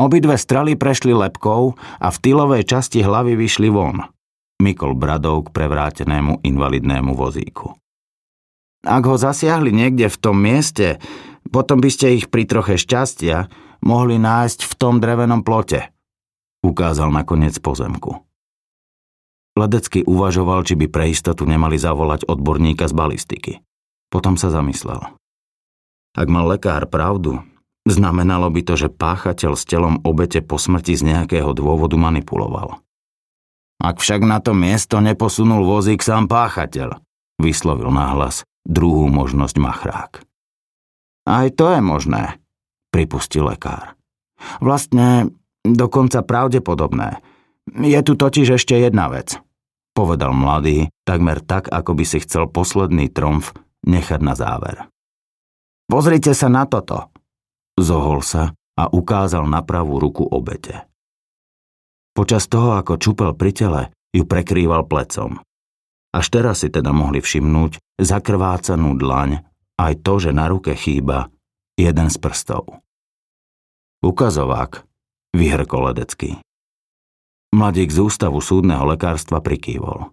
Obidve 0.00 0.38
strely 0.40 0.78
prešli 0.80 1.12
lepkou 1.12 1.76
a 1.76 2.08
v 2.08 2.16
tylovej 2.22 2.64
časti 2.64 3.04
hlavy 3.04 3.36
vyšli 3.36 3.68
von, 3.68 4.08
mykol 4.62 4.96
bradov 4.96 5.48
k 5.48 5.52
prevrátenému 5.52 6.40
invalidnému 6.40 7.12
vozíku. 7.12 7.76
Ak 8.80 9.04
ho 9.04 9.16
zasiahli 9.20 9.76
niekde 9.76 10.08
v 10.08 10.16
tom 10.16 10.40
mieste, 10.40 10.96
potom 11.50 11.82
by 11.82 11.90
ste 11.90 12.16
ich 12.16 12.26
pri 12.30 12.46
troche 12.46 12.78
šťastia 12.78 13.50
mohli 13.82 14.16
nájsť 14.16 14.66
v 14.66 14.72
tom 14.78 15.02
drevenom 15.02 15.42
plote, 15.42 15.90
ukázal 16.62 17.10
nakoniec 17.10 17.58
pozemku. 17.58 18.22
Ledecky 19.58 20.06
uvažoval, 20.06 20.62
či 20.62 20.78
by 20.78 20.86
pre 20.86 21.10
istotu 21.10 21.42
nemali 21.44 21.74
zavolať 21.74 22.24
odborníka 22.30 22.86
z 22.86 22.94
balistiky. 22.94 23.52
Potom 24.08 24.38
sa 24.38 24.48
zamyslel. 24.48 25.02
Ak 26.14 26.26
mal 26.30 26.46
lekár 26.46 26.86
pravdu, 26.86 27.42
znamenalo 27.86 28.50
by 28.50 28.62
to, 28.62 28.74
že 28.78 28.88
páchateľ 28.94 29.58
s 29.58 29.66
telom 29.66 29.98
obete 30.06 30.42
po 30.42 30.58
smrti 30.58 30.94
z 30.94 31.02
nejakého 31.06 31.50
dôvodu 31.54 31.98
manipuloval. 31.98 32.78
Ak 33.80 33.98
však 33.98 34.22
na 34.22 34.38
to 34.38 34.52
miesto 34.52 35.00
neposunul 35.00 35.64
vozík 35.64 36.04
sám 36.04 36.28
páchateľ, 36.28 37.00
vyslovil 37.40 37.88
nahlas 37.90 38.44
druhú 38.68 39.08
možnosť 39.08 39.56
machrák. 39.56 40.12
Aj 41.28 41.46
to 41.52 41.68
je 41.72 41.80
možné, 41.84 42.40
pripustil 42.94 43.48
lekár. 43.48 43.96
Vlastne 44.58 45.30
dokonca 45.64 46.24
pravdepodobné. 46.24 47.20
Je 47.70 48.00
tu 48.00 48.16
totiž 48.16 48.56
ešte 48.56 48.74
jedna 48.74 49.12
vec, 49.12 49.36
povedal 49.92 50.32
mladý, 50.32 50.88
takmer 51.04 51.44
tak, 51.44 51.68
ako 51.68 51.92
by 51.94 52.04
si 52.08 52.18
chcel 52.24 52.48
posledný 52.48 53.12
tromf 53.12 53.52
nechať 53.84 54.20
na 54.24 54.34
záver. 54.34 54.88
Pozrite 55.90 56.32
sa 56.32 56.48
na 56.48 56.64
toto. 56.64 57.10
Zohol 57.76 58.22
sa 58.22 58.54
a 58.78 58.88
ukázal 58.88 59.44
na 59.44 59.60
pravú 59.60 60.00
ruku 60.00 60.24
obete. 60.24 60.86
Počas 62.16 62.48
toho, 62.50 62.78
ako 62.78 62.98
čupel 62.98 63.34
pri 63.36 63.50
tele, 63.54 63.82
ju 64.10 64.26
prekrýval 64.26 64.86
plecom. 64.86 65.38
Až 66.10 66.26
teraz 66.30 66.66
si 66.66 66.68
teda 66.70 66.90
mohli 66.90 67.22
všimnúť 67.22 67.78
zakrvácanú 68.02 68.98
dlaň 68.98 69.49
aj 69.80 70.04
to, 70.04 70.20
že 70.20 70.36
na 70.36 70.52
ruke 70.52 70.76
chýba 70.76 71.32
jeden 71.80 72.12
z 72.12 72.16
prstov. 72.20 72.84
Ukazovák, 74.04 74.84
vyhrkol 75.32 75.92
ledecký. 75.92 76.36
Mladík 77.50 77.90
z 77.90 77.98
ústavu 78.04 78.38
súdneho 78.44 78.84
lekárstva 78.86 79.40
prikývol. 79.40 80.12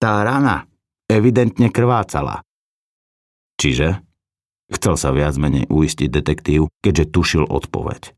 Tá 0.00 0.22
rana 0.24 0.64
evidentne 1.10 1.68
krvácala. 1.68 2.40
Čiže? 3.60 4.00
Chcel 4.70 4.94
sa 4.96 5.10
viac 5.10 5.34
menej 5.36 5.66
uistiť 5.66 6.08
detektív, 6.08 6.70
keďže 6.80 7.10
tušil 7.10 7.44
odpoveď. 7.44 8.14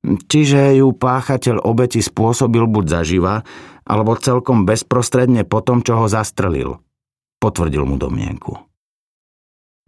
Čiže 0.00 0.80
ju 0.80 0.96
páchateľ 0.96 1.60
obeti 1.60 2.00
spôsobil 2.00 2.64
buď 2.64 2.84
zaživa, 2.88 3.44
alebo 3.84 4.16
celkom 4.16 4.64
bezprostredne 4.64 5.44
po 5.44 5.60
tom, 5.60 5.84
čo 5.84 6.00
ho 6.00 6.06
zastrelil. 6.08 6.80
Potvrdil 7.42 7.84
mu 7.84 8.00
domienku. 8.00 8.69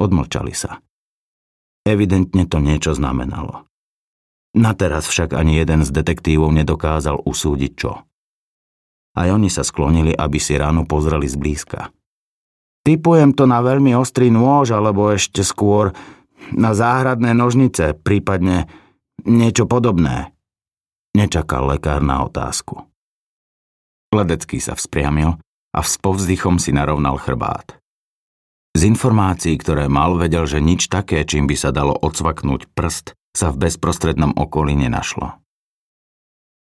Odmlčali 0.03 0.51
sa. 0.51 0.83
Evidentne 1.87 2.43
to 2.51 2.59
niečo 2.59 2.99
znamenalo. 2.99 3.71
Na 4.59 4.75
teraz 4.75 5.07
však 5.07 5.39
ani 5.39 5.63
jeden 5.63 5.87
z 5.87 5.95
detektívov 5.95 6.51
nedokázal 6.51 7.23
usúdiť 7.23 7.73
čo. 7.79 8.03
Aj 9.15 9.29
oni 9.31 9.47
sa 9.47 9.63
sklonili, 9.63 10.11
aby 10.11 10.43
si 10.43 10.59
ránu 10.59 10.83
pozreli 10.91 11.31
zblízka. 11.31 11.95
Typujem 12.83 13.31
to 13.39 13.47
na 13.47 13.63
veľmi 13.63 13.95
ostrý 13.95 14.35
nôž, 14.35 14.75
alebo 14.75 15.15
ešte 15.15 15.47
skôr 15.47 15.95
na 16.51 16.75
záhradné 16.75 17.31
nožnice, 17.31 17.95
prípadne 17.95 18.67
Niečo 19.23 19.71
podobné. 19.71 20.35
Nečakal 21.15 21.71
lekár 21.71 22.03
na 22.03 22.27
otázku. 22.27 22.91
Ledecký 24.11 24.59
sa 24.59 24.75
vzpriamil 24.75 25.39
a 25.71 25.79
s 25.79 25.95
povzdychom 26.03 26.59
si 26.59 26.75
narovnal 26.75 27.23
chrbát. 27.23 27.79
Z 28.73 28.89
informácií, 28.89 29.61
ktoré 29.61 29.85
mal, 29.93 30.17
vedel, 30.17 30.49
že 30.49 30.57
nič 30.57 30.89
také, 30.89 31.21
čím 31.29 31.45
by 31.45 31.57
sa 31.61 31.71
dalo 31.77 31.93
odsvaknúť 31.93 32.73
prst, 32.73 33.13
sa 33.37 33.53
v 33.53 33.69
bezprostrednom 33.69 34.33
okolí 34.33 34.73
nenašlo. 34.77 35.37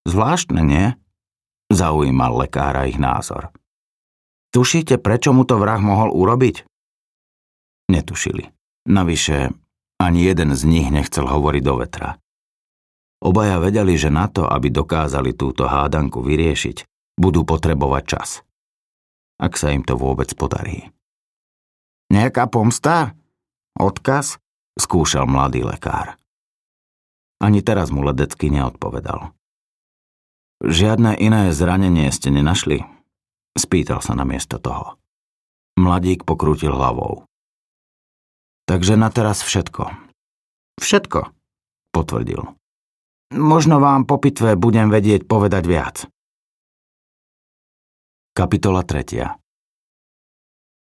Zvláštne, 0.10 0.62
nie? 0.65 0.86
Zaujímal 1.70 2.41
lekára 2.41 2.89
ich 2.89 2.98
názor. 2.98 3.53
Tušíte, 4.51 4.98
prečo 4.98 5.31
mu 5.31 5.46
to 5.46 5.62
vrah 5.62 5.79
mohol 5.79 6.10
urobiť? 6.10 6.65
Netušili. 7.93 8.50
Navyše, 8.89 9.53
ani 10.01 10.20
jeden 10.25 10.58
z 10.58 10.62
nich 10.65 10.89
nechcel 10.89 11.29
hovoriť 11.29 11.63
do 11.63 11.74
vetra. 11.79 12.17
Obaja 13.22 13.62
vedeli, 13.62 13.93
že 13.93 14.10
na 14.10 14.25
to, 14.25 14.50
aby 14.50 14.74
dokázali 14.74 15.38
túto 15.38 15.70
hádanku 15.70 16.25
vyriešiť, 16.25 16.89
budú 17.22 17.46
potrebovať 17.46 18.03
čas. 18.10 18.29
Ak 19.38 19.53
sa 19.53 19.70
im 19.70 19.86
to 19.86 19.93
vôbec 19.93 20.34
podarí. 20.34 20.89
Nejaká 22.12 22.51
pomsta? 22.51 23.15
Odkaz? 23.80 24.36
Skúšal 24.75 25.32
mladý 25.32 25.63
lekár. 25.63 26.20
Ani 27.39 27.63
teraz 27.63 27.88
mu 27.88 28.03
ledecky 28.03 28.51
neodpovedal. 28.51 29.32
Žiadne 30.60 31.15
iné 31.15 31.56
zranenie 31.56 32.12
ste 32.12 32.30
nenašli? 32.30 32.84
Spýtal 33.56 34.03
sa 34.03 34.12
na 34.13 34.27
miesto 34.27 34.60
toho. 34.60 35.00
Mladík 35.80 36.27
pokrútil 36.27 36.75
hlavou. 36.75 37.24
Takže 38.68 39.00
na 39.00 39.08
teraz 39.08 39.41
všetko. 39.41 39.89
Všetko, 40.84 41.32
potvrdil. 41.96 42.44
Možno 43.32 43.80
vám 43.80 44.03
po 44.03 44.20
pitve 44.20 44.60
budem 44.60 44.91
vedieť 44.91 45.24
povedať 45.24 45.63
viac. 45.63 45.96
Kapitola 48.36 48.84
3. 48.84 49.41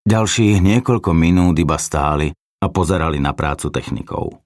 Ďalších 0.03 0.59
niekoľko 0.59 1.11
minút 1.15 1.55
iba 1.63 1.79
stáli 1.79 2.35
a 2.59 2.67
pozerali 2.67 3.23
na 3.23 3.31
prácu 3.35 3.71
technikov. 3.71 4.43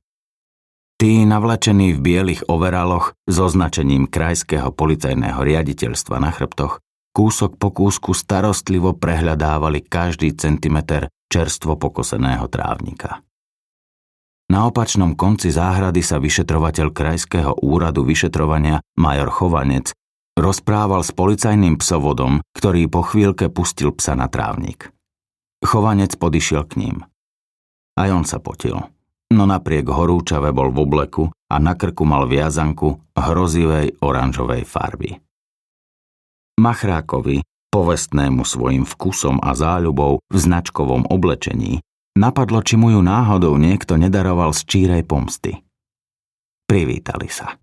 Tí 0.97 1.29
navlečení 1.29 1.93
v 1.93 2.01
bielých 2.01 2.49
overaloch 2.49 3.13
s 3.29 3.37
označením 3.37 4.09
krajského 4.09 4.73
policajného 4.73 5.37
riaditeľstva 5.37 6.17
na 6.21 6.33
chrbtoch 6.33 6.81
kúsok 7.17 7.57
po 7.57 7.73
kúsku 7.73 8.13
starostlivo 8.13 8.93
prehľadávali 8.97 9.85
každý 9.85 10.37
centimeter 10.37 11.09
čerstvo 11.33 11.81
pokoseného 11.81 12.45
trávnika. 12.49 13.25
Na 14.53 14.69
opačnom 14.69 15.17
konci 15.17 15.49
záhrady 15.53 16.05
sa 16.05 16.23
vyšetrovateľ 16.23 16.95
Krajského 16.95 17.53
úradu 17.65 18.07
vyšetrovania 18.07 18.79
major 18.95 19.33
Chovanec 19.33 19.91
rozprával 20.39 21.03
s 21.03 21.11
policajným 21.11 21.81
psovodom, 21.81 22.45
ktorý 22.55 22.87
po 22.87 23.03
chvíľke 23.03 23.51
pustil 23.51 23.91
psa 23.97 24.15
na 24.15 24.31
trávnik. 24.31 24.96
Chovanec 25.65 26.17
podišiel 26.19 26.67
k 26.69 26.81
ním. 26.81 26.97
Aj 27.97 28.13
on 28.13 28.29
sa 28.29 28.37
potil 28.43 28.77
no 29.33 29.45
napriek 29.45 29.91
horúčave 29.91 30.55
bol 30.55 30.71
v 30.71 30.79
obleku 30.87 31.25
a 31.51 31.57
na 31.59 31.75
krku 31.75 32.07
mal 32.07 32.31
viazanku 32.31 33.03
hrozivej 33.19 33.99
oranžovej 33.99 34.63
farby. 34.63 35.19
Machrákovi, 36.57 37.43
povestnému 37.69 38.47
svojim 38.47 38.87
vkusom 38.87 39.43
a 39.43 39.53
záľubou 39.53 40.23
v 40.25 40.37
značkovom 40.37 41.11
oblečení, 41.11 41.83
napadlo, 42.17 42.65
či 42.65 42.81
mu 42.81 42.95
ju 42.95 43.05
náhodou 43.05 43.59
niekto 43.61 43.99
nedaroval 44.01 44.57
z 44.57 44.63
čírej 44.65 45.03
pomsty. 45.05 45.61
Privítali 46.65 47.29
sa. 47.29 47.61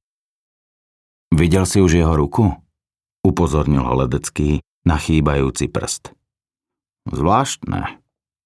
Videl 1.33 1.65
si 1.65 1.81
už 1.81 1.97
jeho 1.97 2.13
ruku? 2.13 2.53
Upozornil 3.25 3.81
ho 3.81 4.05
Ledecký 4.05 4.61
na 4.85 5.01
chýbajúci 5.01 5.71
prst. 5.71 6.13
Zvláštne, 7.09 7.99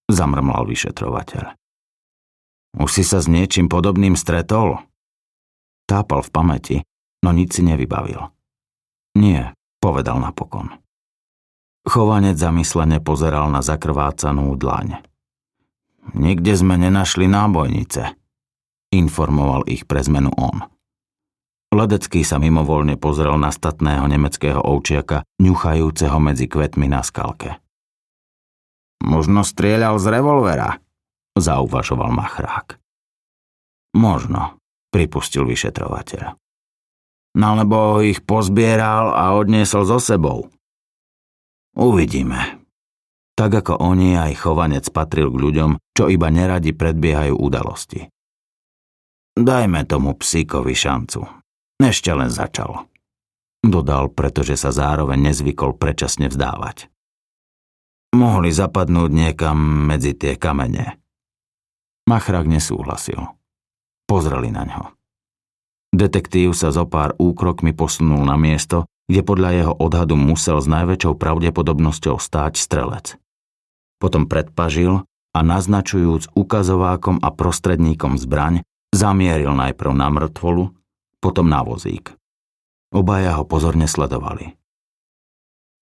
zamrmlal 0.10 0.66
vyšetrovateľ. 0.66 1.54
Už 2.78 2.90
si 2.90 3.04
sa 3.06 3.22
s 3.22 3.30
niečím 3.30 3.70
podobným 3.70 4.18
stretol? 4.18 4.82
Tápal 5.88 6.22
v 6.26 6.30
pamäti, 6.30 6.78
no 7.22 7.32
nič 7.32 7.58
si 7.58 7.62
nevybavil. 7.64 8.30
Nie, 9.18 9.56
povedal 9.82 10.22
napokon. 10.22 10.78
Chovanec 11.88 12.36
zamyslene 12.36 13.00
pozeral 13.00 13.48
na 13.48 13.64
zakrvácanú 13.64 14.54
dlaň. 14.60 15.00
Nikde 16.12 16.54
sme 16.60 16.76
nenašli 16.76 17.26
nábojnice, 17.32 18.16
informoval 18.92 19.68
ich 19.68 19.88
pre 19.88 20.04
zmenu 20.04 20.32
on. 20.36 20.68
Ledecký 21.72 22.24
sa 22.24 22.40
mimovoľne 22.40 22.96
pozrel 22.96 23.36
na 23.36 23.52
statného 23.52 24.08
nemeckého 24.08 24.60
ovčiaka, 24.64 25.28
ňuchajúceho 25.40 26.16
medzi 26.20 26.48
kvetmi 26.48 26.88
na 26.88 27.04
skalke. 27.04 27.60
Možno 29.04 29.46
strieľal 29.46 30.02
z 30.02 30.06
revolvera, 30.10 30.82
zauvažoval 31.38 32.10
Machrák. 32.10 32.82
Možno, 33.94 34.58
pripustil 34.90 35.46
vyšetrovateľ. 35.46 36.38
No 37.38 37.54
ich 38.02 38.26
pozbieral 38.26 39.14
a 39.14 39.38
odniesol 39.38 39.86
so 39.86 40.02
sebou. 40.02 40.50
Uvidíme. 41.78 42.66
Tak 43.38 43.62
ako 43.62 43.74
oni, 43.78 44.18
aj 44.18 44.34
chovanec 44.42 44.90
patril 44.90 45.30
k 45.30 45.38
ľuďom, 45.38 45.72
čo 45.94 46.10
iba 46.10 46.34
neradi 46.34 46.74
predbiehajú 46.74 47.38
udalosti. 47.38 48.10
Dajme 49.38 49.86
tomu 49.86 50.18
psíkovi 50.18 50.74
šancu. 50.74 51.22
Ešte 51.78 52.10
len 52.10 52.34
začal. 52.34 52.90
Dodal, 53.62 54.10
pretože 54.10 54.58
sa 54.58 54.74
zároveň 54.74 55.30
nezvykol 55.30 55.78
predčasne 55.78 56.34
vzdávať. 56.34 56.90
Mohli 58.18 58.50
zapadnúť 58.50 59.14
niekam 59.14 59.86
medzi 59.86 60.18
tie 60.18 60.34
kamene. 60.34 60.98
Machrák 62.10 62.50
nesúhlasil. 62.50 63.22
Pozreli 64.10 64.50
na 64.50 64.66
ňo. 64.66 64.98
Detektív 65.94 66.58
sa 66.58 66.74
zo 66.74 66.90
pár 66.90 67.14
úkrokmi 67.22 67.78
posunul 67.78 68.26
na 68.26 68.34
miesto, 68.34 68.90
kde 69.06 69.22
podľa 69.22 69.52
jeho 69.54 69.74
odhadu 69.78 70.18
musel 70.18 70.58
s 70.58 70.66
najväčšou 70.66 71.14
pravdepodobnosťou 71.14 72.18
stáť 72.18 72.58
strelec. 72.58 73.22
Potom 74.02 74.26
predpažil 74.26 75.06
a 75.38 75.40
naznačujúc 75.46 76.34
ukazovákom 76.34 77.22
a 77.22 77.30
prostredníkom 77.30 78.18
zbraň, 78.18 78.66
zamieril 78.98 79.54
najprv 79.54 79.94
na 79.94 80.10
mŕtvolu, 80.10 80.74
potom 81.22 81.46
na 81.46 81.62
vozík. 81.62 82.18
Obaja 82.90 83.38
ho 83.38 83.46
pozorne 83.46 83.86
sledovali. 83.86 84.57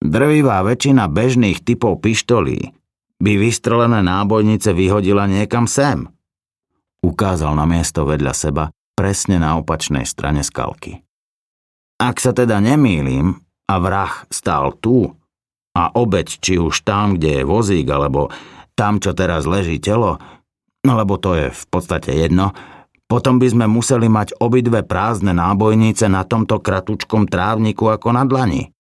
Drvivá 0.06 0.62
väčšina 0.62 1.10
bežných 1.10 1.66
typov 1.66 2.02
pištolí 2.06 2.74
by 3.20 3.32
vystrelené 3.42 4.06
nábojnice 4.06 4.76
vyhodila 4.76 5.26
niekam 5.26 5.66
sem– 5.66 6.06
Ukázal 7.06 7.54
na 7.54 7.70
miesto 7.70 8.02
vedľa 8.02 8.34
seba, 8.34 8.74
presne 8.98 9.38
na 9.38 9.62
opačnej 9.62 10.10
strane 10.10 10.42
skalky. 10.42 11.06
Ak 12.02 12.18
sa 12.18 12.34
teda 12.34 12.58
nemýlim 12.58 13.46
a 13.70 13.76
vrah 13.78 14.26
stál 14.34 14.74
tu 14.82 15.14
a 15.78 15.94
obeď 15.94 16.42
či 16.42 16.58
už 16.58 16.82
tam, 16.82 17.22
kde 17.22 17.42
je 17.42 17.44
vozík, 17.46 17.86
alebo 17.94 18.34
tam, 18.74 18.98
čo 18.98 19.14
teraz 19.14 19.46
leží 19.46 19.78
telo, 19.78 20.18
lebo 20.82 21.22
to 21.22 21.38
je 21.38 21.48
v 21.54 21.64
podstate 21.70 22.10
jedno, 22.10 22.58
potom 23.06 23.38
by 23.38 23.54
sme 23.54 23.66
museli 23.70 24.10
mať 24.10 24.42
obidve 24.42 24.82
prázdne 24.82 25.38
nábojnice 25.38 26.10
na 26.10 26.26
tomto 26.26 26.58
kratučkom 26.58 27.30
trávniku 27.30 27.94
ako 27.94 28.18
na 28.18 28.26
dlani. 28.26 28.74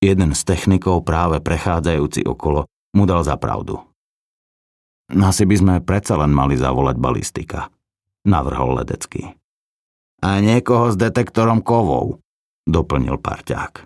Jeden 0.00 0.32
z 0.32 0.40
technikov 0.48 1.04
práve 1.04 1.44
prechádzajúci 1.44 2.24
okolo 2.24 2.64
mu 2.96 3.04
dal 3.04 3.20
za 3.20 3.36
pravdu. 3.36 3.84
Asi 5.12 5.44
by 5.44 5.56
sme 5.56 5.74
predsa 5.84 6.16
len 6.16 6.32
mali 6.32 6.56
zavolať 6.56 6.96
balistika, 6.96 7.68
navrhol 8.24 8.80
Ledecký. 8.80 9.36
A 10.24 10.40
niekoho 10.40 10.92
s 10.92 10.96
detektorom 10.96 11.60
kovov, 11.60 12.24
doplnil 12.64 13.20
parťák. 13.20 13.84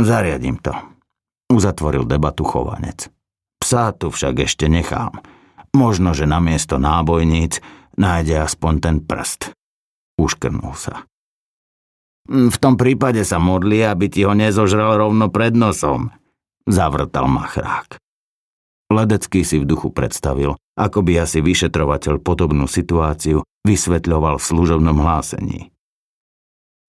Zariadím 0.00 0.60
to. 0.60 0.72
Uzatvoril 1.52 2.08
debatu 2.08 2.42
chovanec. 2.48 3.12
Psa 3.60 3.92
tu 3.92 4.08
však 4.08 4.48
ešte 4.48 4.66
nechám. 4.66 5.20
Možno, 5.76 6.12
že 6.12 6.28
namiesto 6.28 6.80
nábojníc 6.80 7.60
nájde 7.96 8.44
aspoň 8.44 8.72
ten 8.80 8.96
prst. 9.04 9.52
Uškrnul 10.16 10.74
sa. 10.76 11.06
V 12.30 12.56
tom 12.62 12.78
prípade 12.78 13.26
sa 13.26 13.42
modli, 13.42 13.82
aby 13.82 14.06
ti 14.06 14.22
ho 14.22 14.32
nezožral 14.32 14.94
rovno 14.94 15.26
pred 15.28 15.58
nosom, 15.58 16.14
zavrtal 16.70 17.26
machrák. 17.26 17.98
Ledecký 18.92 19.42
si 19.42 19.58
v 19.58 19.66
duchu 19.66 19.88
predstavil, 19.90 20.54
ako 20.76 21.00
by 21.02 21.24
asi 21.24 21.40
vyšetrovateľ 21.40 22.20
podobnú 22.20 22.68
situáciu 22.68 23.42
vysvetľoval 23.64 24.36
v 24.36 24.48
služobnom 24.52 24.96
hlásení. 25.00 25.72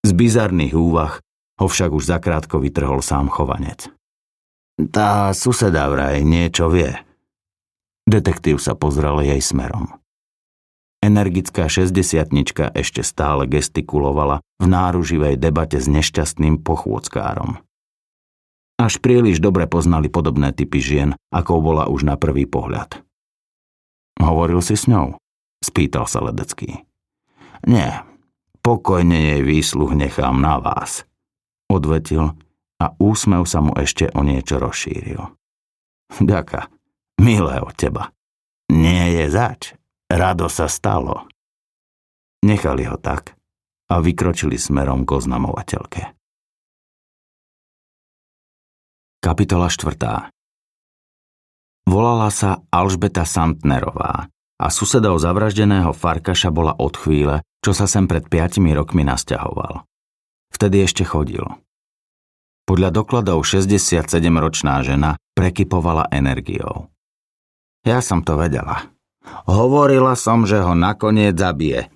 Z 0.04 0.10
bizarných 0.12 0.76
úvah 0.76 1.18
ho 1.58 1.66
však 1.66 1.90
už 1.96 2.04
zakrátko 2.04 2.60
vytrhol 2.60 3.00
sám 3.00 3.32
chovanec. 3.32 3.88
Tá 4.92 5.32
suseda 5.32 5.88
vraj 5.88 6.20
niečo 6.26 6.68
vie. 6.68 6.92
Detektív 8.04 8.60
sa 8.60 8.76
pozrel 8.76 9.24
jej 9.24 9.40
smerom. 9.40 9.96
Energická 11.04 11.68
šesťdesiatnička 11.68 12.72
ešte 12.72 13.04
stále 13.04 13.44
gestikulovala 13.44 14.40
v 14.56 14.64
náruživej 14.72 15.36
debate 15.36 15.76
s 15.76 15.84
nešťastným 15.84 16.64
pochôdzkárom. 16.64 17.60
Až 18.80 19.04
príliš 19.04 19.36
dobre 19.36 19.68
poznali 19.68 20.08
podobné 20.08 20.56
typy 20.56 20.80
žien, 20.80 21.12
ako 21.28 21.60
bola 21.60 21.92
už 21.92 22.08
na 22.08 22.16
prvý 22.16 22.48
pohľad. 22.48 23.04
Hovoril 24.16 24.64
si 24.64 24.80
s 24.80 24.88
ňou? 24.88 25.20
Spýtal 25.60 26.08
sa 26.08 26.24
Ledecký. 26.24 26.88
Nie, 27.68 28.00
pokojne 28.64 29.36
jej 29.36 29.42
výsluh 29.44 29.92
nechám 29.92 30.40
na 30.40 30.56
vás. 30.56 31.04
Odvetil 31.68 32.32
a 32.80 32.86
úsmev 32.96 33.44
sa 33.44 33.60
mu 33.60 33.76
ešte 33.76 34.08
o 34.16 34.24
niečo 34.24 34.56
rozšíril. 34.56 35.20
Ďaka, 36.16 36.72
milé 37.20 37.60
od 37.60 37.76
teba. 37.76 38.08
Nie 38.72 39.12
je 39.20 39.24
zač, 39.28 39.76
rado 40.10 40.52
sa 40.52 40.68
stalo. 40.68 41.24
Nechali 42.44 42.84
ho 42.84 43.00
tak 43.00 43.32
a 43.88 44.00
vykročili 44.00 44.60
smerom 44.60 45.08
k 45.08 45.16
oznamovateľke. 45.16 46.02
Kapitola 49.24 49.72
4. 49.72 51.88
Volala 51.88 52.28
sa 52.28 52.60
Alžbeta 52.68 53.24
Santnerová 53.24 54.28
a 54.60 54.66
susedou 54.68 55.16
zavraždeného 55.16 55.96
Farkaša 55.96 56.52
bola 56.52 56.76
od 56.76 56.92
chvíle, 56.96 57.40
čo 57.64 57.72
sa 57.72 57.88
sem 57.88 58.04
pred 58.04 58.28
5 58.28 58.60
rokmi 58.76 59.04
nasťahoval. 59.04 59.88
Vtedy 60.52 60.84
ešte 60.84 61.08
chodil. 61.08 61.44
Podľa 62.64 62.90
dokladov 62.92 63.44
67-ročná 63.44 64.80
žena 64.80 65.20
prekypovala 65.36 66.08
energiou. 66.08 66.88
Ja 67.84 68.00
som 68.00 68.24
to 68.24 68.40
vedela. 68.40 68.93
Hovorila 69.44 70.16
som, 70.16 70.44
že 70.44 70.60
ho 70.60 70.72
nakoniec 70.76 71.36
zabije. 71.36 71.88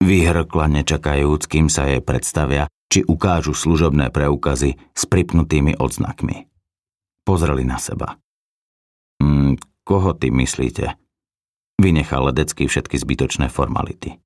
Vyhrkla 0.00 0.66
nečakajúc, 0.80 1.44
kým 1.44 1.68
sa 1.68 1.86
jej 1.86 2.00
predstavia, 2.00 2.70
či 2.90 3.06
ukážu 3.06 3.54
služobné 3.54 4.10
preukazy 4.10 4.74
s 4.74 5.02
pripnutými 5.06 5.78
odznakmi. 5.78 6.50
Pozreli 7.22 7.62
na 7.62 7.78
seba. 7.78 8.18
Mm, 9.22 9.60
koho 9.86 10.16
ty 10.16 10.32
myslíte? 10.34 10.98
Vynechal 11.78 12.32
Ledecký 12.32 12.66
všetky 12.66 12.98
zbytočné 12.98 13.46
formality. 13.52 14.18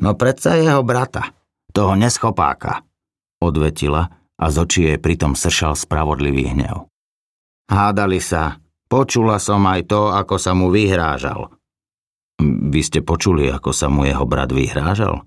No 0.00 0.16
predsa 0.16 0.56
jeho 0.56 0.80
brata, 0.80 1.36
toho 1.76 1.92
neschopáka, 1.98 2.86
odvetila 3.42 4.08
a 4.40 4.44
z 4.48 4.56
očí 4.56 4.80
jej 4.88 4.98
pritom 4.98 5.36
sršal 5.36 5.76
spravodlivý 5.76 6.56
hnev. 6.56 6.88
Hádali 7.68 8.18
sa, 8.18 8.58
počula 8.88 9.36
som 9.36 9.62
aj 9.68 9.86
to, 9.86 10.10
ako 10.10 10.40
sa 10.40 10.56
mu 10.56 10.72
vyhrážal. 10.72 11.52
Vy 12.40 12.80
ste 12.80 13.04
počuli, 13.04 13.52
ako 13.52 13.74
sa 13.74 13.92
mu 13.92 14.08
jeho 14.08 14.24
brat 14.24 14.54
vyhrážal? 14.54 15.26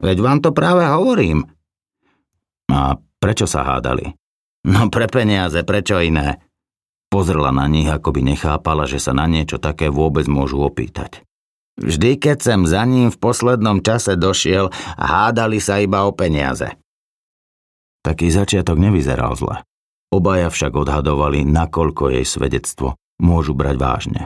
Veď 0.00 0.16
vám 0.24 0.38
to 0.40 0.50
práve 0.50 0.82
hovorím. 0.88 1.46
A 2.72 2.96
prečo 3.20 3.44
sa 3.44 3.62
hádali? 3.62 4.16
No 4.66 4.88
pre 4.88 5.06
peniaze, 5.06 5.60
prečo 5.62 6.00
iné? 6.00 6.40
Pozrela 7.10 7.50
na 7.50 7.66
nich, 7.66 7.90
ako 7.90 8.14
by 8.14 8.20
nechápala, 8.22 8.86
že 8.86 9.02
sa 9.02 9.10
na 9.10 9.26
niečo 9.26 9.58
také 9.58 9.90
vôbec 9.90 10.30
môžu 10.30 10.62
opýtať. 10.62 11.26
Vždy, 11.80 12.20
keď 12.20 12.38
sem 12.38 12.60
za 12.68 12.84
ním 12.84 13.08
v 13.08 13.18
poslednom 13.18 13.80
čase 13.80 14.14
došiel, 14.14 14.68
hádali 15.00 15.58
sa 15.58 15.80
iba 15.80 16.04
o 16.06 16.12
peniaze. 16.12 16.76
Taký 18.04 18.32
začiatok 18.32 18.80
nevyzeral 18.80 19.32
zle. 19.36 19.64
Obaja 20.10 20.50
však 20.50 20.72
odhadovali, 20.76 21.46
nakoľko 21.46 22.14
jej 22.14 22.26
svedectvo 22.26 22.96
môžu 23.20 23.56
brať 23.56 23.76
vážne. 23.78 24.22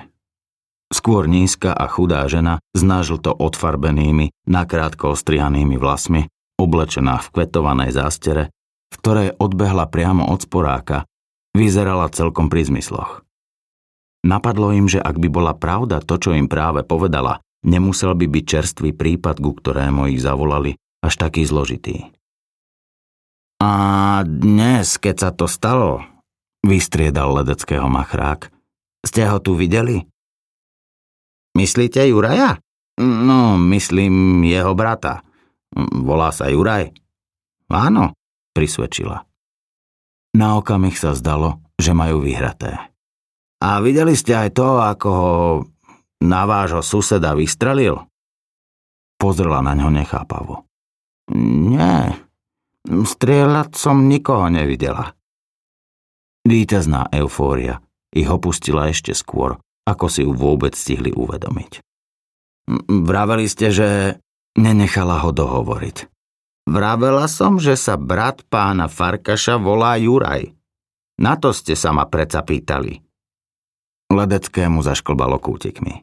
Skôr 0.94 1.26
nízka 1.26 1.74
a 1.74 1.90
chudá 1.90 2.22
žena 2.30 2.62
s 2.70 2.86
nážlto 2.86 3.34
odfarbenými, 3.34 4.30
nakrátko 4.46 5.18
ostrihanými 5.18 5.74
vlasmi, 5.74 6.30
oblečená 6.54 7.18
v 7.18 7.30
kvetovanej 7.34 7.90
zástere, 7.90 8.54
v 8.94 8.96
ktorej 9.02 9.28
odbehla 9.42 9.90
priamo 9.90 10.30
od 10.30 10.46
sporáka, 10.46 11.02
vyzerala 11.50 12.06
celkom 12.14 12.46
pri 12.46 12.70
zmysloch. 12.70 13.26
Napadlo 14.22 14.70
im, 14.70 14.86
že 14.86 15.02
ak 15.02 15.18
by 15.18 15.26
bola 15.26 15.58
pravda 15.58 15.98
to, 15.98 16.14
čo 16.14 16.30
im 16.30 16.46
práve 16.46 16.86
povedala, 16.86 17.42
nemusel 17.66 18.14
by 18.14 18.30
byť 18.30 18.44
čerstvý 18.46 18.94
prípad, 18.94 19.42
ku 19.42 19.50
ktorému 19.50 20.14
ich 20.14 20.22
zavolali, 20.22 20.78
až 21.02 21.18
taký 21.18 21.42
zložitý. 21.42 22.14
A 23.58 24.22
dnes, 24.22 24.94
keď 25.02 25.16
sa 25.18 25.30
to 25.34 25.50
stalo, 25.50 26.06
vystriedal 26.62 27.34
ledeckého 27.42 27.90
machrák, 27.90 28.54
ste 29.02 29.26
ho 29.26 29.42
tu 29.42 29.58
videli? 29.58 30.06
Myslíte 31.54 32.02
Juraja? 32.10 32.58
No, 33.00 33.58
myslím 33.58 34.42
jeho 34.46 34.74
brata. 34.74 35.22
Volá 35.74 36.30
sa 36.30 36.50
Juraj. 36.50 36.94
Áno, 37.70 38.14
prisvedčila. 38.54 39.26
Na 40.34 40.58
okamih 40.58 40.94
sa 40.94 41.14
zdalo, 41.14 41.62
že 41.78 41.94
majú 41.94 42.22
vyhraté. 42.22 42.74
A 43.62 43.78
videli 43.82 44.14
ste 44.18 44.34
aj 44.34 44.50
to, 44.54 44.82
ako 44.82 45.08
ho 45.08 45.34
na 46.22 46.42
vášho 46.46 46.82
suseda 46.82 47.34
vystrelil? 47.34 48.02
Pozrela 49.18 49.62
na 49.62 49.78
ňo 49.78 49.94
nechápavo. 49.94 50.66
Nie, 51.32 52.12
strieľať 52.84 53.78
som 53.78 54.10
nikoho 54.10 54.52
nevidela. 54.52 55.16
Výtezná 56.44 57.08
eufória 57.08 57.80
ich 58.12 58.28
opustila 58.28 58.92
ešte 58.92 59.16
skôr, 59.16 59.56
ako 59.84 60.06
si 60.08 60.24
ju 60.24 60.32
vôbec 60.32 60.72
stihli 60.72 61.12
uvedomiť. 61.12 61.80
Vraveli 62.88 63.44
ste, 63.44 63.68
že 63.68 63.88
nenechala 64.56 65.20
ho 65.20 65.30
dohovoriť. 65.30 66.08
Vravela 66.64 67.28
som, 67.28 67.60
že 67.60 67.76
sa 67.76 68.00
brat 68.00 68.40
pána 68.48 68.88
Farkaša 68.88 69.60
volá 69.60 70.00
Juraj. 70.00 70.56
Na 71.20 71.36
to 71.36 71.52
ste 71.52 71.76
sa 71.76 71.92
ma 71.92 72.08
predsa 72.08 72.40
pýtali. 72.40 73.04
Ledeckému 74.08 74.80
zašklbalo 74.80 75.36
kútikmi. 75.38 76.00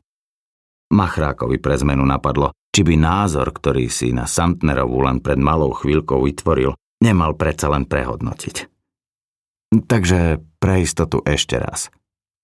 Machrákovi 0.91 1.57
pre 1.57 1.79
zmenu 1.81 2.05
napadlo, 2.05 2.53
či 2.69 2.83
by 2.83 2.95
názor, 2.99 3.49
ktorý 3.49 3.89
si 3.89 4.13
na 4.13 4.29
Santnerovu 4.29 5.01
len 5.01 5.23
pred 5.23 5.39
malou 5.39 5.73
chvíľkou 5.73 6.27
vytvoril, 6.27 6.75
nemal 7.01 7.33
predsa 7.33 7.71
len 7.71 7.87
prehodnotiť. 7.87 8.55
Takže 9.71 10.43
pre 10.59 10.83
istotu 10.83 11.23
ešte 11.23 11.55
raz. 11.55 11.87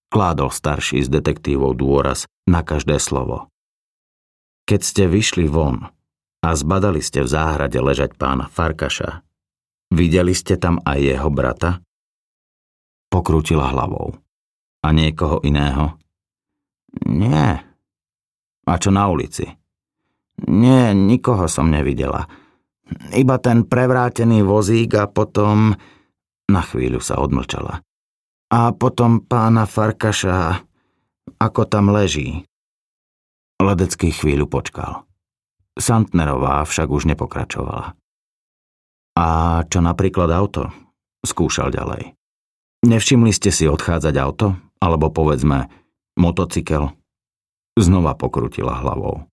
Kládol 0.07 0.55
starší 0.55 1.03
z 1.03 1.11
detektívov 1.11 1.75
dôraz 1.75 2.31
na 2.47 2.63
každé 2.63 2.95
slovo. 2.95 3.51
Keď 4.67 4.81
ste 4.83 5.03
vyšli 5.07 5.47
von 5.47 5.91
a 6.43 6.49
zbadali 6.55 7.03
ste 7.03 7.23
v 7.23 7.31
záhrade 7.31 7.79
ležať 7.79 8.15
pána 8.15 8.47
Farkaša, 8.47 9.23
videli 9.91 10.31
ste 10.31 10.55
tam 10.55 10.79
aj 10.87 10.99
jeho 10.99 11.29
brata? 11.31 11.83
Pokrútila 13.11 13.71
hlavou. 13.71 14.15
A 14.83 14.95
niekoho 14.95 15.43
iného? 15.43 15.99
Nie. 17.07 17.63
A 18.67 18.73
čo 18.79 18.91
na 18.91 19.07
ulici? 19.11 19.47
Nie, 20.47 20.95
nikoho 20.95 21.47
som 21.51 21.71
nevidela. 21.71 22.27
Iba 23.11 23.39
ten 23.39 23.67
prevrátený 23.67 24.43
vozík 24.43 24.95
a 24.95 25.07
potom... 25.11 25.75
Na 26.47 26.63
chvíľu 26.63 27.03
sa 27.03 27.19
odmlčala. 27.19 27.83
A 28.47 28.71
potom 28.71 29.19
pána 29.23 29.67
Farkaša, 29.67 30.63
ako 31.37 31.61
tam 31.67 31.91
leží. 31.91 32.47
Ledecký 33.59 34.15
chvíľu 34.15 34.47
počkal. 34.47 35.03
Santnerová 35.75 36.63
však 36.63 36.87
už 36.87 37.11
nepokračovala. 37.11 37.93
A 39.17 39.27
čo 39.67 39.79
napríklad 39.83 40.29
auto? 40.31 40.71
Skúšal 41.25 41.73
ďalej. 41.73 42.15
Nevšimli 42.85 43.33
ste 43.33 43.49
si 43.51 43.65
odchádzať 43.67 44.15
auto? 44.21 44.67
alebo 44.81 45.09
povedzme 45.09 45.69
motocykel? 46.17 46.93
Znova 47.77 48.17
pokrutila 48.17 48.81
hlavou. 48.81 49.29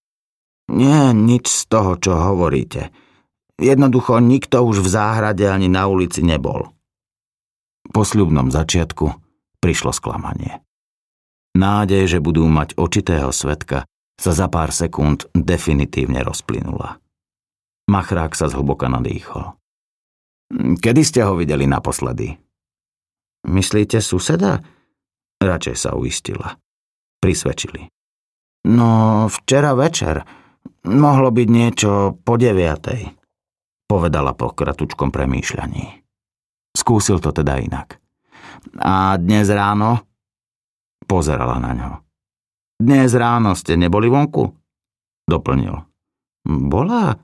Nie, 0.69 1.13
nič 1.13 1.49
z 1.49 1.61
toho, 1.69 1.97
čo 1.97 2.13
hovoríte. 2.17 2.93
Jednoducho 3.61 4.21
nikto 4.21 4.65
už 4.65 4.85
v 4.85 4.89
záhrade 4.89 5.45
ani 5.49 5.69
na 5.71 5.89
ulici 5.89 6.21
nebol. 6.21 6.74
Po 7.91 8.03
sľubnom 8.07 8.49
začiatku 8.49 9.07
prišlo 9.61 9.93
sklamanie. 9.93 10.61
Nádej, 11.55 12.17
že 12.17 12.19
budú 12.19 12.49
mať 12.51 12.75
očitého 12.75 13.31
svetka, 13.31 13.87
sa 14.15 14.31
za 14.31 14.47
pár 14.47 14.71
sekúnd 14.71 15.27
definitívne 15.35 16.23
rozplynula. 16.23 16.99
Machrák 17.91 18.33
sa 18.35 18.47
zhlboka 18.49 18.87
nadýchol. 18.89 19.55
Kedy 20.79 21.03
ste 21.03 21.21
ho 21.27 21.35
videli 21.35 21.67
naposledy? 21.67 22.37
Myslíte 23.51 23.99
suseda? 24.01 24.63
Radšej 25.43 25.77
sa 25.77 25.91
uistila. 25.99 26.57
Prisvedčili. 27.21 27.91
No, 28.71 29.27
včera 29.29 29.77
večer. 29.77 30.25
Mohlo 30.85 31.33
byť 31.33 31.49
niečo 31.49 32.17
po 32.25 32.37
deviatej, 32.37 33.13
povedala 33.89 34.33
po 34.37 34.53
kratučkom 34.53 35.13
premýšľaní. 35.13 36.04
Skúsil 36.85 37.17
to 37.17 37.33
teda 37.33 37.65
inak. 37.65 37.97
A 38.77 39.17
dnes 39.17 39.49
ráno? 39.49 40.05
Pozerala 41.09 41.57
na 41.57 41.73
ňo. 41.73 41.91
Dnes 42.77 43.17
ráno 43.17 43.57
ste 43.57 43.81
neboli 43.81 44.13
vonku? 44.13 44.53
Doplnil. 45.25 45.81
Bola? 46.45 47.17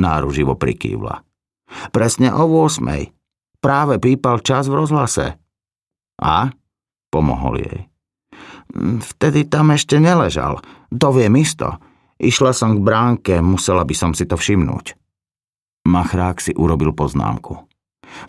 Náruživo 0.00 0.56
prikývla. 0.56 1.20
Presne 1.92 2.32
o 2.32 2.48
8. 2.48 2.80
Práve 3.60 4.00
pípal 4.00 4.40
čas 4.40 4.72
v 4.72 4.80
rozhlase. 4.80 5.36
A? 6.24 6.48
Pomohol 7.12 7.60
jej. 7.60 7.80
Vtedy 9.04 9.44
tam 9.44 9.76
ešte 9.76 10.00
neležal. 10.00 10.64
To 10.88 11.12
viem 11.12 11.36
isto. 11.36 11.76
Išla 12.16 12.56
som 12.56 12.80
k 12.80 12.80
bránke, 12.80 13.34
musela 13.44 13.84
by 13.84 13.92
som 13.92 14.16
si 14.16 14.24
to 14.24 14.40
všimnúť. 14.40 14.96
Machrák 15.92 16.40
si 16.40 16.56
urobil 16.56 16.96
poznámku. 16.96 17.68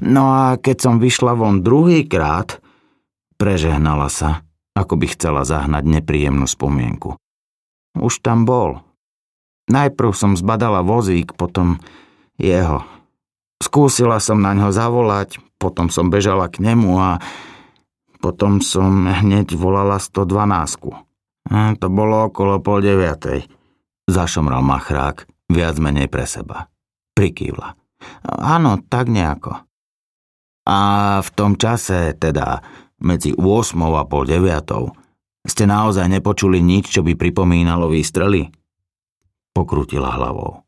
No 0.03 0.31
a 0.31 0.43
keď 0.59 0.77
som 0.81 0.95
vyšla 0.97 1.37
von 1.37 1.61
druhýkrát, 1.61 2.59
prežehnala 3.35 4.07
sa, 4.11 4.43
ako 4.75 4.99
by 4.99 5.07
chcela 5.15 5.41
zahnať 5.47 5.83
nepríjemnú 5.87 6.47
spomienku. 6.47 7.15
Už 7.95 8.19
tam 8.19 8.43
bol. 8.43 8.83
Najprv 9.71 10.11
som 10.13 10.37
zbadala 10.37 10.85
vozík, 10.85 11.33
potom 11.33 11.79
jeho. 12.37 12.83
Skúsila 13.63 14.19
som 14.19 14.43
na 14.43 14.51
ňo 14.51 14.69
zavolať, 14.69 15.39
potom 15.57 15.87
som 15.87 16.11
bežala 16.11 16.51
k 16.51 16.61
nemu 16.61 16.91
a 16.99 17.23
potom 18.19 18.59
som 18.59 19.07
hneď 19.07 19.55
volala 19.55 19.97
112. 19.97 20.91
A 21.45 21.77
to 21.77 21.87
bolo 21.87 22.29
okolo 22.29 22.59
pol 22.59 22.81
deviatej. 22.83 23.47
Zašomral 24.05 24.61
machrák, 24.61 25.25
viac 25.49 25.77
menej 25.81 26.11
pre 26.11 26.25
seba. 26.29 26.69
Prikývla. 27.15 27.73
Áno, 28.27 28.81
tak 28.85 29.09
nejako. 29.09 29.65
A 30.65 30.77
v 31.21 31.29
tom 31.37 31.55
čase, 31.61 32.17
teda 32.17 32.65
medzi 32.97 33.37
8 33.37 33.77
a 33.95 34.03
pol 34.09 34.25
deviatou, 34.25 34.97
ste 35.45 35.69
naozaj 35.69 36.09
nepočuli 36.09 36.57
nič, 36.57 36.89
čo 36.89 37.05
by 37.05 37.13
pripomínalo 37.13 37.85
výstrely? 37.85 38.49
Pokrutila 39.53 40.09
hlavou. 40.09 40.65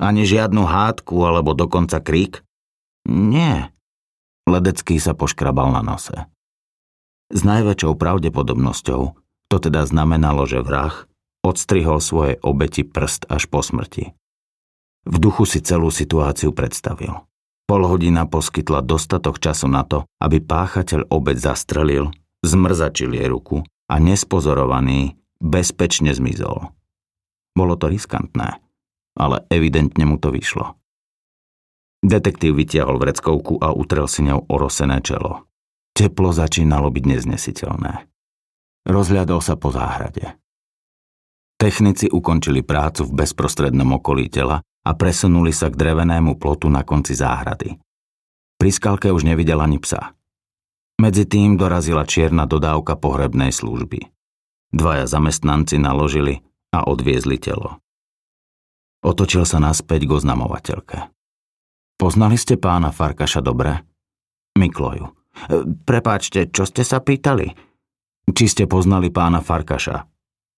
Ani 0.00 0.22
žiadnu 0.24 0.64
hádku 0.64 1.18
alebo 1.26 1.52
dokonca 1.52 1.98
krík? 1.98 2.46
Nie. 3.10 3.74
Ledecký 4.46 4.96
sa 5.02 5.12
poškrabal 5.18 5.74
na 5.74 5.82
nose. 5.82 6.30
S 7.30 7.42
najväčšou 7.42 7.98
pravdepodobnosťou 7.98 9.02
to 9.50 9.56
teda 9.58 9.82
znamenalo, 9.84 10.46
že 10.46 10.62
vrah 10.62 11.10
odstrihol 11.42 11.98
svoje 11.98 12.38
obeti 12.40 12.86
prst 12.86 13.26
až 13.26 13.50
po 13.50 13.66
smrti. 13.66 14.14
V 15.10 15.16
duchu 15.18 15.42
si 15.42 15.58
celú 15.58 15.90
situáciu 15.90 16.54
predstavil. 16.54 17.29
Pol 17.70 17.86
hodina 17.86 18.26
poskytla 18.26 18.82
dostatok 18.82 19.38
času 19.38 19.70
na 19.70 19.86
to, 19.86 20.02
aby 20.18 20.42
páchateľ 20.42 21.06
obec 21.06 21.38
zastrelil, 21.38 22.10
zmrzačil 22.42 23.14
jej 23.14 23.30
ruku 23.30 23.62
a 23.86 23.94
nespozorovaný 24.02 25.14
bezpečne 25.38 26.10
zmizol. 26.10 26.74
Bolo 27.54 27.78
to 27.78 27.86
riskantné, 27.86 28.58
ale 29.14 29.46
evidentne 29.54 30.02
mu 30.02 30.18
to 30.18 30.34
vyšlo. 30.34 30.74
Detektív 32.02 32.58
vytiahol 32.58 32.98
vreckovku 32.98 33.62
a 33.62 33.70
utrel 33.70 34.10
si 34.10 34.26
ňou 34.26 34.50
orosené 34.50 34.98
čelo. 34.98 35.46
Teplo 35.94 36.34
začínalo 36.34 36.90
byť 36.90 37.04
neznesiteľné. 37.06 37.92
Rozhľadol 38.82 39.38
sa 39.38 39.54
po 39.54 39.70
záhrade. 39.70 40.34
Technici 41.54 42.10
ukončili 42.10 42.66
prácu 42.66 43.06
v 43.06 43.14
bezprostrednom 43.14 44.02
okolí 44.02 44.26
tela 44.26 44.58
a 44.84 44.90
presunuli 44.96 45.52
sa 45.52 45.68
k 45.68 45.76
drevenému 45.76 46.40
plotu 46.40 46.72
na 46.72 46.84
konci 46.84 47.12
záhrady. 47.12 47.76
Pri 48.60 48.70
skalke 48.72 49.08
už 49.12 49.24
nevidel 49.24 49.60
ani 49.60 49.80
psa. 49.80 50.12
Medzi 51.00 51.24
tým 51.24 51.56
dorazila 51.56 52.04
čierna 52.04 52.44
dodávka 52.44 52.92
pohrebnej 52.92 53.56
služby. 53.56 54.04
Dvaja 54.70 55.08
zamestnanci 55.08 55.80
naložili 55.80 56.44
a 56.76 56.84
odviezli 56.84 57.40
telo. 57.40 57.80
Otočil 59.00 59.48
sa 59.48 59.56
naspäť 59.56 60.04
k 60.04 60.12
oznamovateľke. 60.12 61.08
Poznali 61.96 62.36
ste 62.36 62.60
pána 62.60 62.92
Farkaša 62.92 63.40
dobre? 63.40 63.80
Mikloju. 64.60 65.08
E, 65.08 65.12
prepáčte, 65.88 66.52
čo 66.52 66.68
ste 66.68 66.84
sa 66.84 67.00
pýtali? 67.00 67.48
Či 68.28 68.44
ste 68.44 68.64
poznali 68.68 69.08
pána 69.08 69.40
Farkaša? 69.40 70.04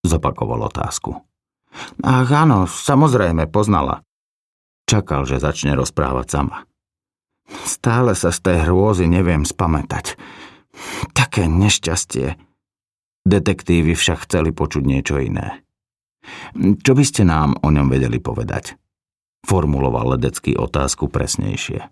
Zopakoval 0.03 0.67
otázku. 0.67 1.23
Ach 2.03 2.31
áno, 2.35 2.67
samozrejme, 2.67 3.47
poznala. 3.47 4.03
Čakal, 4.93 5.25
že 5.25 5.41
začne 5.41 5.73
rozprávať 5.73 6.27
sama. 6.29 6.69
Stále 7.65 8.13
sa 8.13 8.29
z 8.29 8.45
tej 8.45 8.69
hrôzy 8.69 9.09
neviem 9.09 9.49
spamätať. 9.49 10.21
Také 11.17 11.49
nešťastie. 11.49 12.37
Detektívy 13.25 13.97
však 13.97 14.29
chceli 14.29 14.53
počuť 14.53 14.85
niečo 14.85 15.17
iné. 15.17 15.65
Čo 16.61 16.93
by 16.93 17.05
ste 17.09 17.25
nám 17.25 17.57
o 17.65 17.73
ňom 17.73 17.89
vedeli 17.89 18.21
povedať? 18.21 18.77
Formuloval 19.49 20.21
ledecký 20.21 20.61
otázku 20.61 21.09
presnejšie. 21.09 21.89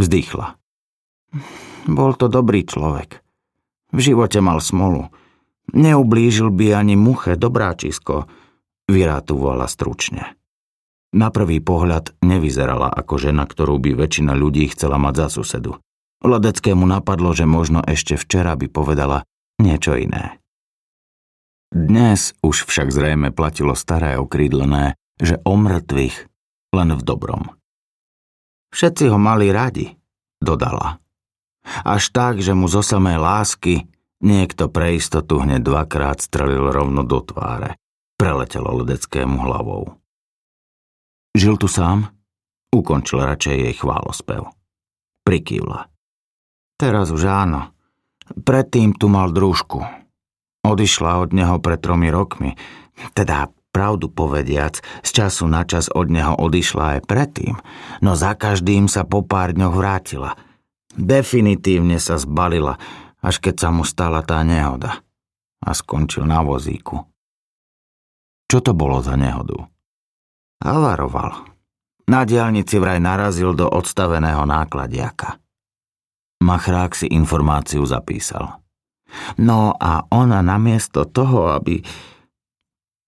Vzdychla. 0.00 0.56
Bol 1.84 2.16
to 2.16 2.32
dobrý 2.32 2.64
človek. 2.64 3.20
V 3.92 4.00
živote 4.00 4.40
mal 4.40 4.64
smolu. 4.64 5.12
Neublížil 5.76 6.48
by 6.48 6.80
ani 6.80 6.96
muche 6.96 7.36
dobráčisko, 7.36 8.24
vyrátovala 8.88 9.68
stručne. 9.68 10.39
Na 11.10 11.34
prvý 11.34 11.58
pohľad 11.58 12.14
nevyzerala 12.22 12.86
ako 12.86 13.18
žena, 13.18 13.42
ktorú 13.42 13.82
by 13.82 13.98
väčšina 13.98 14.30
ľudí 14.38 14.70
chcela 14.70 14.94
mať 14.94 15.26
za 15.26 15.42
susedu. 15.42 15.82
Ledeckému 16.22 16.86
napadlo, 16.86 17.34
že 17.34 17.50
možno 17.50 17.82
ešte 17.82 18.14
včera 18.14 18.54
by 18.54 18.70
povedala 18.70 19.26
niečo 19.58 19.98
iné. 19.98 20.38
Dnes 21.70 22.34
už 22.42 22.66
však 22.66 22.94
zrejme 22.94 23.34
platilo 23.34 23.74
staré 23.74 24.18
okrídlené, 24.18 24.94
že 25.18 25.38
o 25.42 25.54
mŕtvych 25.58 26.16
len 26.74 26.90
v 26.94 27.02
dobrom. 27.02 27.58
Všetci 28.70 29.10
ho 29.10 29.18
mali 29.18 29.50
radi, 29.50 29.98
dodala. 30.38 31.02
Až 31.82 32.10
tak, 32.14 32.38
že 32.38 32.54
mu 32.54 32.70
zo 32.70 32.86
samej 32.86 33.18
lásky 33.18 33.90
niekto 34.22 34.70
pre 34.70 34.94
istotu 34.94 35.42
hneď 35.42 35.62
dvakrát 35.66 36.22
strelil 36.22 36.70
rovno 36.70 37.02
do 37.02 37.18
tváre. 37.18 37.74
Preletelo 38.14 38.84
ledeckému 38.84 39.42
hlavou. 39.42 39.99
Žil 41.30 41.62
tu 41.62 41.70
sám? 41.70 42.10
Ukončil 42.74 43.22
radšej 43.22 43.56
jej 43.56 43.74
chválospev. 43.78 44.50
Prikývla. 45.22 45.86
Teraz 46.74 47.14
už 47.14 47.22
áno. 47.30 47.70
Predtým 48.34 48.98
tu 48.98 49.06
mal 49.06 49.30
družku. 49.30 49.82
Odišla 50.66 51.22
od 51.22 51.30
neho 51.30 51.62
pred 51.62 51.78
tromi 51.78 52.10
rokmi. 52.10 52.58
Teda 53.14 53.46
pravdu 53.70 54.10
povediac, 54.10 54.82
z 55.06 55.10
času 55.10 55.46
na 55.46 55.62
čas 55.62 55.86
od 55.86 56.10
neho 56.10 56.34
odišla 56.34 56.98
aj 56.98 57.00
predtým, 57.06 57.54
no 58.02 58.18
za 58.18 58.34
každým 58.34 58.90
sa 58.90 59.06
po 59.06 59.22
pár 59.22 59.54
dňoch 59.54 59.74
vrátila. 59.74 60.34
Definitívne 60.98 62.02
sa 62.02 62.18
zbalila, 62.18 62.76
až 63.22 63.38
keď 63.38 63.54
sa 63.54 63.68
mu 63.70 63.86
stala 63.86 64.26
tá 64.26 64.42
nehoda. 64.42 64.98
A 65.62 65.70
skončil 65.70 66.26
na 66.26 66.42
vozíku. 66.42 67.06
Čo 68.50 68.58
to 68.58 68.72
bolo 68.74 68.98
za 68.98 69.14
nehodu? 69.14 69.69
Havaroval. 70.60 71.48
Na 72.10 72.28
diálnici 72.28 72.76
vraj 72.76 73.00
narazil 73.00 73.56
do 73.56 73.64
odstaveného 73.64 74.44
nákladiaka. 74.44 75.40
Machrák 76.44 76.92
si 76.96 77.08
informáciu 77.08 77.84
zapísal. 77.88 78.60
No 79.40 79.72
a 79.76 80.04
ona 80.12 80.44
namiesto 80.44 81.08
toho, 81.08 81.52
aby... 81.52 81.80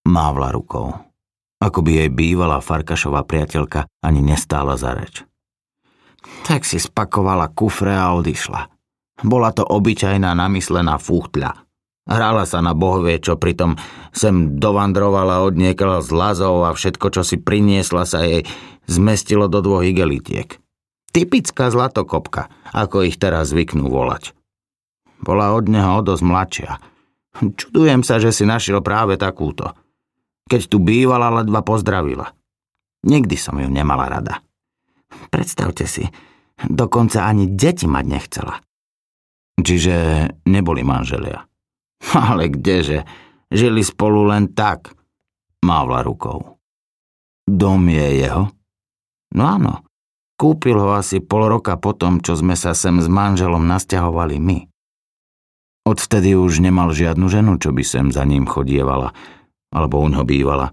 Mávla 0.08 0.50
rukou. 0.50 0.90
Ako 1.62 1.78
by 1.84 1.90
jej 2.02 2.10
bývalá 2.10 2.58
Farkašová 2.58 3.22
priateľka 3.22 3.86
ani 4.02 4.18
nestála 4.18 4.74
za 4.74 4.98
reč. 4.98 5.22
Tak 6.42 6.66
si 6.66 6.82
spakovala 6.82 7.54
kufre 7.54 7.94
a 7.94 8.10
odišla. 8.18 8.66
Bola 9.22 9.54
to 9.54 9.62
obyčajná 9.62 10.34
namyslená 10.34 10.98
fuchtľa. 10.98 11.54
Hrala 12.02 12.42
sa 12.50 12.58
na 12.58 12.74
bohvie, 12.74 13.22
čo 13.22 13.38
pritom 13.38 13.78
sem 14.10 14.58
dovandrovala 14.58 15.46
od 15.46 15.54
niekoho 15.54 16.02
z 16.02 16.10
lazov 16.10 16.66
a 16.66 16.74
všetko, 16.74 17.06
čo 17.14 17.22
si 17.22 17.38
priniesla, 17.38 18.02
sa 18.02 18.26
jej 18.26 18.42
zmestilo 18.90 19.46
do 19.46 19.62
dvoch 19.62 19.86
igelitiek. 19.86 20.58
Typická 21.14 21.70
zlatokopka, 21.70 22.50
ako 22.74 23.06
ich 23.06 23.20
teraz 23.22 23.54
zvyknú 23.54 23.86
volať. 23.86 24.34
Bola 25.22 25.54
od 25.54 25.70
neho 25.70 26.00
o 26.00 26.02
dosť 26.02 26.24
mladšia. 26.26 26.72
Čudujem 27.54 28.02
sa, 28.02 28.18
že 28.18 28.34
si 28.34 28.42
našiel 28.42 28.82
práve 28.82 29.14
takúto. 29.14 29.70
Keď 30.50 30.60
tu 30.66 30.82
bývala, 30.82 31.30
ledva 31.30 31.62
pozdravila. 31.62 32.34
Nikdy 33.06 33.36
som 33.38 33.62
ju 33.62 33.70
nemala 33.70 34.10
rada. 34.10 34.42
Predstavte 35.30 35.86
si, 35.86 36.02
dokonca 36.66 37.22
ani 37.22 37.46
deti 37.46 37.86
mať 37.86 38.04
nechcela. 38.10 38.58
Čiže 39.62 39.94
neboli 40.50 40.82
manželia. 40.82 41.51
Ale 42.30 42.50
kdeže, 42.50 43.06
žili 43.52 43.86
spolu 43.86 44.26
len 44.26 44.50
tak, 44.50 44.92
mávla 45.62 46.02
rukou. 46.02 46.58
Dom 47.46 47.86
je 47.90 48.08
jeho? 48.22 48.50
No 49.32 49.42
áno, 49.48 49.86
kúpil 50.36 50.76
ho 50.76 50.94
asi 50.94 51.22
pol 51.22 51.48
roka 51.48 51.78
potom, 51.78 52.20
čo 52.20 52.36
sme 52.36 52.58
sa 52.58 52.74
sem 52.74 53.00
s 53.00 53.08
manželom 53.08 53.64
nasťahovali 53.64 54.36
my. 54.38 54.58
Odvtedy 55.82 56.38
už 56.38 56.62
nemal 56.62 56.94
žiadnu 56.94 57.26
ženu, 57.26 57.58
čo 57.58 57.74
by 57.74 57.82
sem 57.82 58.06
za 58.14 58.22
ním 58.22 58.46
chodievala, 58.46 59.10
alebo 59.74 59.98
u 59.98 60.06
ňo 60.06 60.22
bývala. 60.22 60.70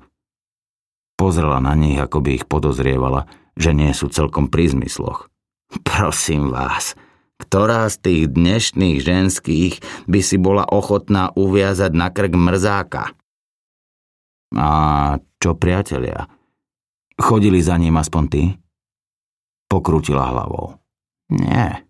Pozrela 1.17 1.57
na 1.57 1.73
nich, 1.73 1.97
ako 1.97 2.21
by 2.21 2.29
ich 2.37 2.45
podozrievala, 2.45 3.25
že 3.57 3.73
nie 3.73 3.89
sú 3.91 4.07
celkom 4.13 4.53
pri 4.53 4.69
zmysloch. 4.69 5.27
Prosím 5.81 6.53
vás, 6.53 6.93
ktorá 7.39 7.88
z 7.88 7.95
tých 8.04 8.23
dnešných 8.36 8.97
ženských 8.99 9.73
by 10.06 10.19
si 10.19 10.36
bola 10.36 10.67
ochotná 10.67 11.32
uviazať 11.34 11.91
na 11.95 12.12
krk 12.12 12.36
mrzáka? 12.36 13.15
A 14.54 14.69
čo 15.39 15.56
priatelia? 15.56 16.28
Chodili 17.19 17.63
za 17.63 17.80
ním 17.80 17.95
aspoň 17.99 18.23
ty? 18.28 18.43
Pokrútila 19.69 20.30
hlavou. 20.30 20.80
Nie. 21.30 21.86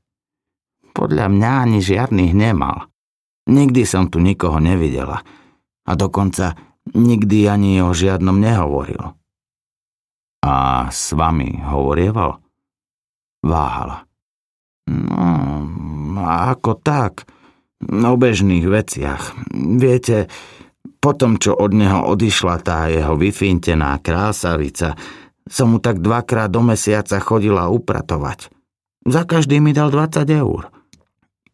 Podľa 0.92 1.32
mňa 1.32 1.52
ani 1.64 1.80
žiadnych 1.80 2.34
nemal. 2.36 2.92
Nikdy 3.48 3.88
som 3.88 4.12
tu 4.12 4.20
nikoho 4.20 4.60
nevidela. 4.60 5.24
A 5.88 5.92
dokonca 5.96 6.54
nikdy 6.92 7.50
ani 7.50 7.80
o 7.82 7.96
žiadnom 7.96 8.36
nehovoril. 8.38 9.16
A 10.44 10.86
s 10.92 11.16
vami 11.16 11.62
hovorieval? 11.64 12.42
Váhala. 13.46 14.09
No, 14.90 16.26
ako 16.26 16.82
tak. 16.82 17.30
O 17.80 18.14
bežných 18.18 18.66
veciach. 18.66 19.54
Viete, 19.54 20.28
potom, 21.00 21.38
čo 21.40 21.56
od 21.56 21.72
neho 21.72 22.10
odišla 22.10 22.56
tá 22.60 22.90
jeho 22.92 23.16
vyfintená 23.16 24.02
krásavica, 24.02 24.98
som 25.48 25.74
mu 25.74 25.78
tak 25.80 26.04
dvakrát 26.04 26.50
do 26.52 26.66
mesiaca 26.66 27.22
chodila 27.22 27.72
upratovať. 27.72 28.52
Za 29.08 29.24
každý 29.24 29.64
mi 29.64 29.72
dal 29.72 29.94
20 29.94 30.28
eur. 30.28 30.74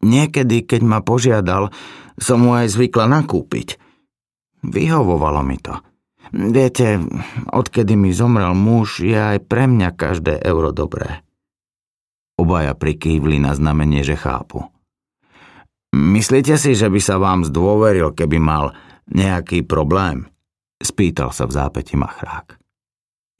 Niekedy, 0.01 0.65
keď 0.65 0.81
ma 0.81 0.99
požiadal, 1.05 1.69
som 2.17 2.41
mu 2.41 2.57
aj 2.57 2.73
zvykla 2.73 3.05
nakúpiť. 3.05 3.77
Vyhovovalo 4.65 5.45
mi 5.45 5.61
to. 5.61 5.77
Viete, 6.33 6.99
odkedy 7.53 7.93
mi 7.93 8.09
zomrel 8.11 8.57
muž, 8.57 8.99
je 9.05 9.15
aj 9.15 9.45
pre 9.45 9.69
mňa 9.69 9.93
každé 9.93 10.41
euro 10.41 10.73
dobré. 10.73 11.24
Obaja 12.35 12.75
prikývli 12.75 13.39
na 13.39 13.55
znamenie, 13.55 14.03
že 14.03 14.19
chápu. 14.19 14.67
Myslíte 15.95 16.59
si, 16.59 16.75
že 16.75 16.91
by 16.91 16.99
sa 16.99 17.15
vám 17.15 17.47
zdôveril, 17.47 18.11
keby 18.11 18.35
mal 18.35 18.75
nejaký 19.07 19.63
problém? 19.63 20.27
Spýtal 20.75 21.31
sa 21.31 21.47
v 21.47 21.55
zápäti 21.55 21.95
machrák. 21.95 22.59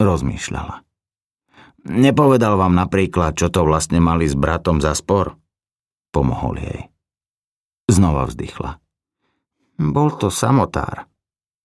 Rozmýšľala. 0.00 0.80
Nepovedal 1.86 2.56
vám 2.56 2.72
napríklad, 2.72 3.36
čo 3.36 3.52
to 3.52 3.68
vlastne 3.68 4.00
mali 4.00 4.24
s 4.24 4.32
bratom 4.32 4.80
za 4.80 4.96
spor? 4.96 5.36
Pomohol 6.10 6.58
jej. 6.58 6.80
Znova 7.86 8.26
vzdychla. 8.26 8.80
Bol 9.76 10.16
to 10.16 10.32
samotár, 10.32 11.04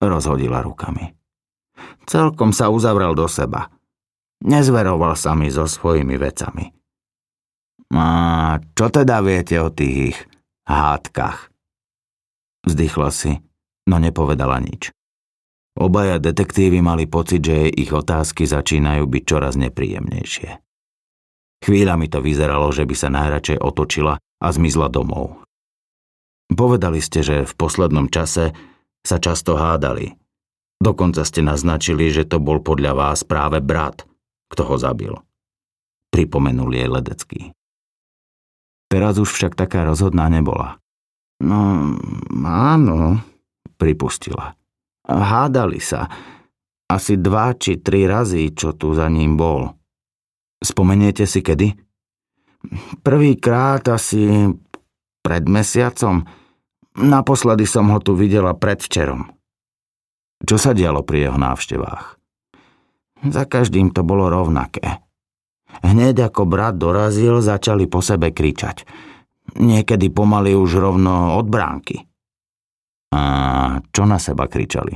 rozhodila 0.03 0.59
rukami. 0.59 1.15
Celkom 2.05 2.51
sa 2.51 2.67
uzavrel 2.67 3.15
do 3.15 3.25
seba. 3.31 3.71
Nezveroval 4.43 5.15
sa 5.15 5.31
mi 5.31 5.47
so 5.47 5.63
svojimi 5.63 6.19
vecami. 6.19 6.80
A 7.91 8.06
čo 8.71 8.88
teda 8.88 9.19
viete 9.19 9.60
o 9.60 9.67
tých 9.67 10.15
hádkach? 10.63 11.51
Vzdychla 12.63 13.10
si, 13.12 13.43
no 13.89 13.99
nepovedala 13.99 14.63
nič. 14.63 14.95
Obaja 15.75 16.19
detektívy 16.19 16.84
mali 16.84 17.08
pocit, 17.08 17.43
že 17.43 17.71
ich 17.71 17.91
otázky 17.91 18.43
začínajú 18.47 19.08
byť 19.08 19.23
čoraz 19.23 19.56
nepríjemnejšie. 19.56 20.60
Chvíľami 21.62 22.08
to 22.12 22.19
vyzeralo, 22.19 22.73
že 22.73 22.84
by 22.88 22.95
sa 22.95 23.10
najradšej 23.12 23.60
otočila 23.62 24.17
a 24.19 24.47
zmizla 24.49 24.89
domov. 24.91 25.43
Povedali 26.51 26.99
ste, 26.99 27.23
že 27.23 27.47
v 27.47 27.54
poslednom 27.56 28.12
čase 28.12 28.51
sa 29.06 29.17
často 29.21 29.56
hádali. 29.56 30.19
Dokonca 30.82 31.23
ste 31.23 31.45
naznačili, 31.45 32.10
že 32.12 32.27
to 32.27 32.41
bol 32.41 32.60
podľa 32.60 32.97
vás 32.97 33.19
práve 33.23 33.62
brat, 33.62 34.04
kto 34.51 34.62
ho 34.67 34.75
zabil. 34.75 35.13
Pripomenul 36.12 36.73
jej 36.75 36.89
Ledecký. 36.89 37.41
Teraz 38.91 39.15
už 39.15 39.32
však 39.32 39.56
taká 39.56 39.88
rozhodná 39.88 40.27
nebola. 40.27 40.84
No, 41.39 41.95
áno, 42.43 43.23
pripustila. 43.80 44.60
Hádali 45.08 45.80
sa. 45.80 46.12
Asi 46.91 47.15
dva 47.15 47.56
či 47.56 47.80
tri 47.80 48.04
razy, 48.04 48.51
čo 48.51 48.75
tu 48.75 48.91
za 48.91 49.08
ním 49.08 49.39
bol. 49.39 49.71
Spomeniete 50.60 51.23
si 51.23 51.39
kedy? 51.39 51.71
Prvýkrát 53.01 53.82
asi 53.88 54.51
pred 55.23 55.43
mesiacom. 55.47 56.27
Naposledy 56.99 57.63
som 57.63 57.88
ho 57.95 57.97
tu 58.04 58.13
videla 58.13 58.51
predvčerom. 58.51 59.32
Čo 60.43 60.60
sa 60.60 60.75
dialo 60.75 61.01
pri 61.08 61.32
jeho 61.32 61.39
návštevách? 61.39 62.19
Za 63.32 63.43
každým 63.47 63.95
to 63.95 64.04
bolo 64.04 64.27
rovnaké. 64.27 64.99
Hneď 65.79 66.27
ako 66.27 66.43
brat 66.43 66.75
dorazil, 66.75 67.39
začali 67.39 67.88
po 67.88 68.03
sebe 68.03 68.36
kričať. 68.36 68.84
Niekedy 69.55 70.12
pomaly 70.12 70.51
už 70.51 70.79
rovno 70.79 71.39
od 71.39 71.47
bránky. 71.47 72.03
A 73.12 73.21
čo 73.91 74.03
na 74.07 74.19
seba 74.19 74.47
kričali? 74.47 74.95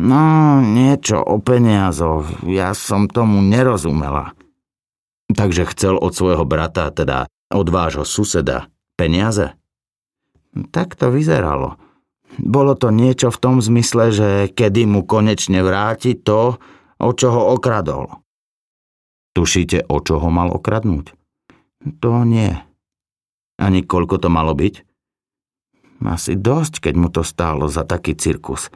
No, 0.00 0.58
niečo 0.64 1.20
o 1.20 1.38
peniazoch. 1.38 2.44
Ja 2.48 2.72
som 2.72 3.06
tomu 3.06 3.44
nerozumela. 3.44 4.32
Takže 5.30 5.68
chcel 5.70 5.94
od 6.00 6.12
svojho 6.16 6.44
brata, 6.48 6.90
teda 6.90 7.28
od 7.52 7.66
vášho 7.68 8.02
suseda, 8.02 8.66
peniaze? 8.96 9.54
Tak 10.74 10.98
to 10.98 11.10
vyzeralo. 11.10 11.78
Bolo 12.38 12.74
to 12.74 12.90
niečo 12.90 13.30
v 13.30 13.38
tom 13.38 13.56
zmysle, 13.62 14.10
že 14.10 14.28
kedy 14.50 14.90
mu 14.90 15.06
konečne 15.06 15.62
vráti 15.62 16.18
to, 16.18 16.58
o 16.98 17.10
čo 17.14 17.30
ho 17.30 17.42
okradol. 17.54 18.23
Tušíte, 19.34 19.90
o 19.90 19.98
čo 19.98 20.22
ho 20.22 20.28
mal 20.30 20.54
okradnúť? 20.54 21.10
To 22.00 22.22
nie. 22.22 22.54
Ani 23.58 23.82
koľko 23.82 24.22
to 24.22 24.28
malo 24.30 24.54
byť? 24.54 24.74
Asi 26.04 26.38
dosť, 26.38 26.84
keď 26.84 26.94
mu 26.94 27.08
to 27.10 27.26
stálo 27.26 27.66
za 27.66 27.82
taký 27.82 28.14
cirkus. 28.14 28.70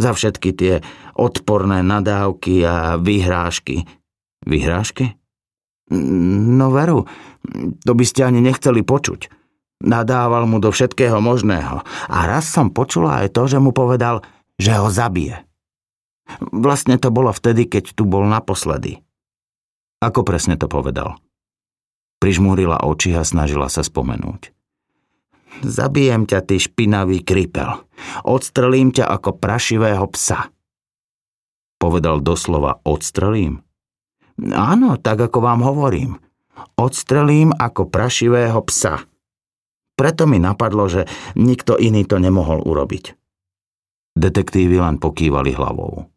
Za 0.00 0.16
všetky 0.16 0.50
tie 0.56 0.74
odporné 1.14 1.84
nadávky 1.86 2.64
a 2.66 2.98
vyhrážky. 2.98 3.86
Vyhrážky? 4.42 5.14
No 5.92 6.72
veru, 6.72 7.04
to 7.84 7.92
by 7.92 8.04
ste 8.08 8.24
ani 8.24 8.40
nechceli 8.40 8.80
počuť. 8.82 9.28
Nadával 9.82 10.46
mu 10.46 10.62
do 10.62 10.70
všetkého 10.70 11.18
možného. 11.18 11.82
A 12.08 12.18
raz 12.24 12.48
som 12.48 12.70
počula 12.70 13.22
aj 13.22 13.34
to, 13.34 13.50
že 13.50 13.58
mu 13.58 13.74
povedal, 13.74 14.22
že 14.56 14.78
ho 14.78 14.88
zabije. 14.88 15.42
Vlastne 16.54 16.96
to 16.96 17.10
bolo 17.10 17.34
vtedy, 17.34 17.66
keď 17.68 17.92
tu 17.98 18.06
bol 18.06 18.24
naposledy. 18.24 19.02
Ako 20.02 20.26
presne 20.26 20.58
to 20.58 20.66
povedal? 20.66 21.22
Prižmúrila 22.18 22.82
oči 22.82 23.14
a 23.14 23.22
snažila 23.22 23.70
sa 23.70 23.86
spomenúť. 23.86 24.50
Zabijem 25.62 26.26
ťa, 26.26 26.42
ty 26.42 26.58
špinavý 26.58 27.22
krypel. 27.22 27.86
Odstrelím 28.26 28.90
ťa 28.90 29.06
ako 29.06 29.38
prašivého 29.38 30.02
psa. 30.10 30.50
Povedal 31.78 32.18
doslova 32.18 32.82
odstrelím? 32.82 33.62
Áno, 34.42 34.98
tak 34.98 35.22
ako 35.22 35.38
vám 35.38 35.62
hovorím. 35.62 36.18
Odstrelím 36.74 37.54
ako 37.54 37.86
prašivého 37.86 38.58
psa. 38.66 39.06
Preto 39.94 40.26
mi 40.26 40.42
napadlo, 40.42 40.90
že 40.90 41.06
nikto 41.38 41.78
iný 41.78 42.02
to 42.02 42.18
nemohol 42.18 42.64
urobiť. 42.64 43.14
Detektívy 44.18 44.82
len 44.82 44.98
pokývali 44.98 45.54
hlavou. 45.54 46.11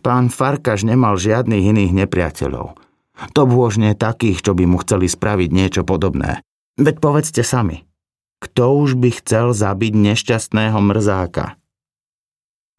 Pán 0.00 0.32
Farkaš 0.32 0.88
nemal 0.88 1.20
žiadnych 1.20 1.68
iných 1.76 1.92
nepriateľov. 1.92 2.80
To 3.36 3.42
bôžne 3.44 3.92
takých, 3.92 4.40
čo 4.40 4.56
by 4.56 4.64
mu 4.64 4.80
chceli 4.80 5.06
spraviť 5.06 5.50
niečo 5.52 5.82
podobné. 5.84 6.40
Veď 6.80 6.96
povedzte 6.98 7.44
sami. 7.44 7.84
Kto 8.42 8.74
už 8.82 8.98
by 8.98 9.10
chcel 9.22 9.52
zabiť 9.54 9.92
nešťastného 9.94 10.78
mrzáka? 10.80 11.60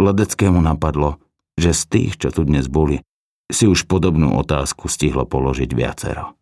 Ledeckému 0.02 0.60
napadlo, 0.60 1.22
že 1.56 1.72
z 1.72 1.82
tých, 1.88 2.14
čo 2.20 2.34
tu 2.34 2.44
dnes 2.44 2.68
boli, 2.68 3.00
si 3.48 3.70
už 3.70 3.86
podobnú 3.86 4.36
otázku 4.36 4.90
stihlo 4.90 5.24
položiť 5.30 5.70
viacero. 5.72 6.36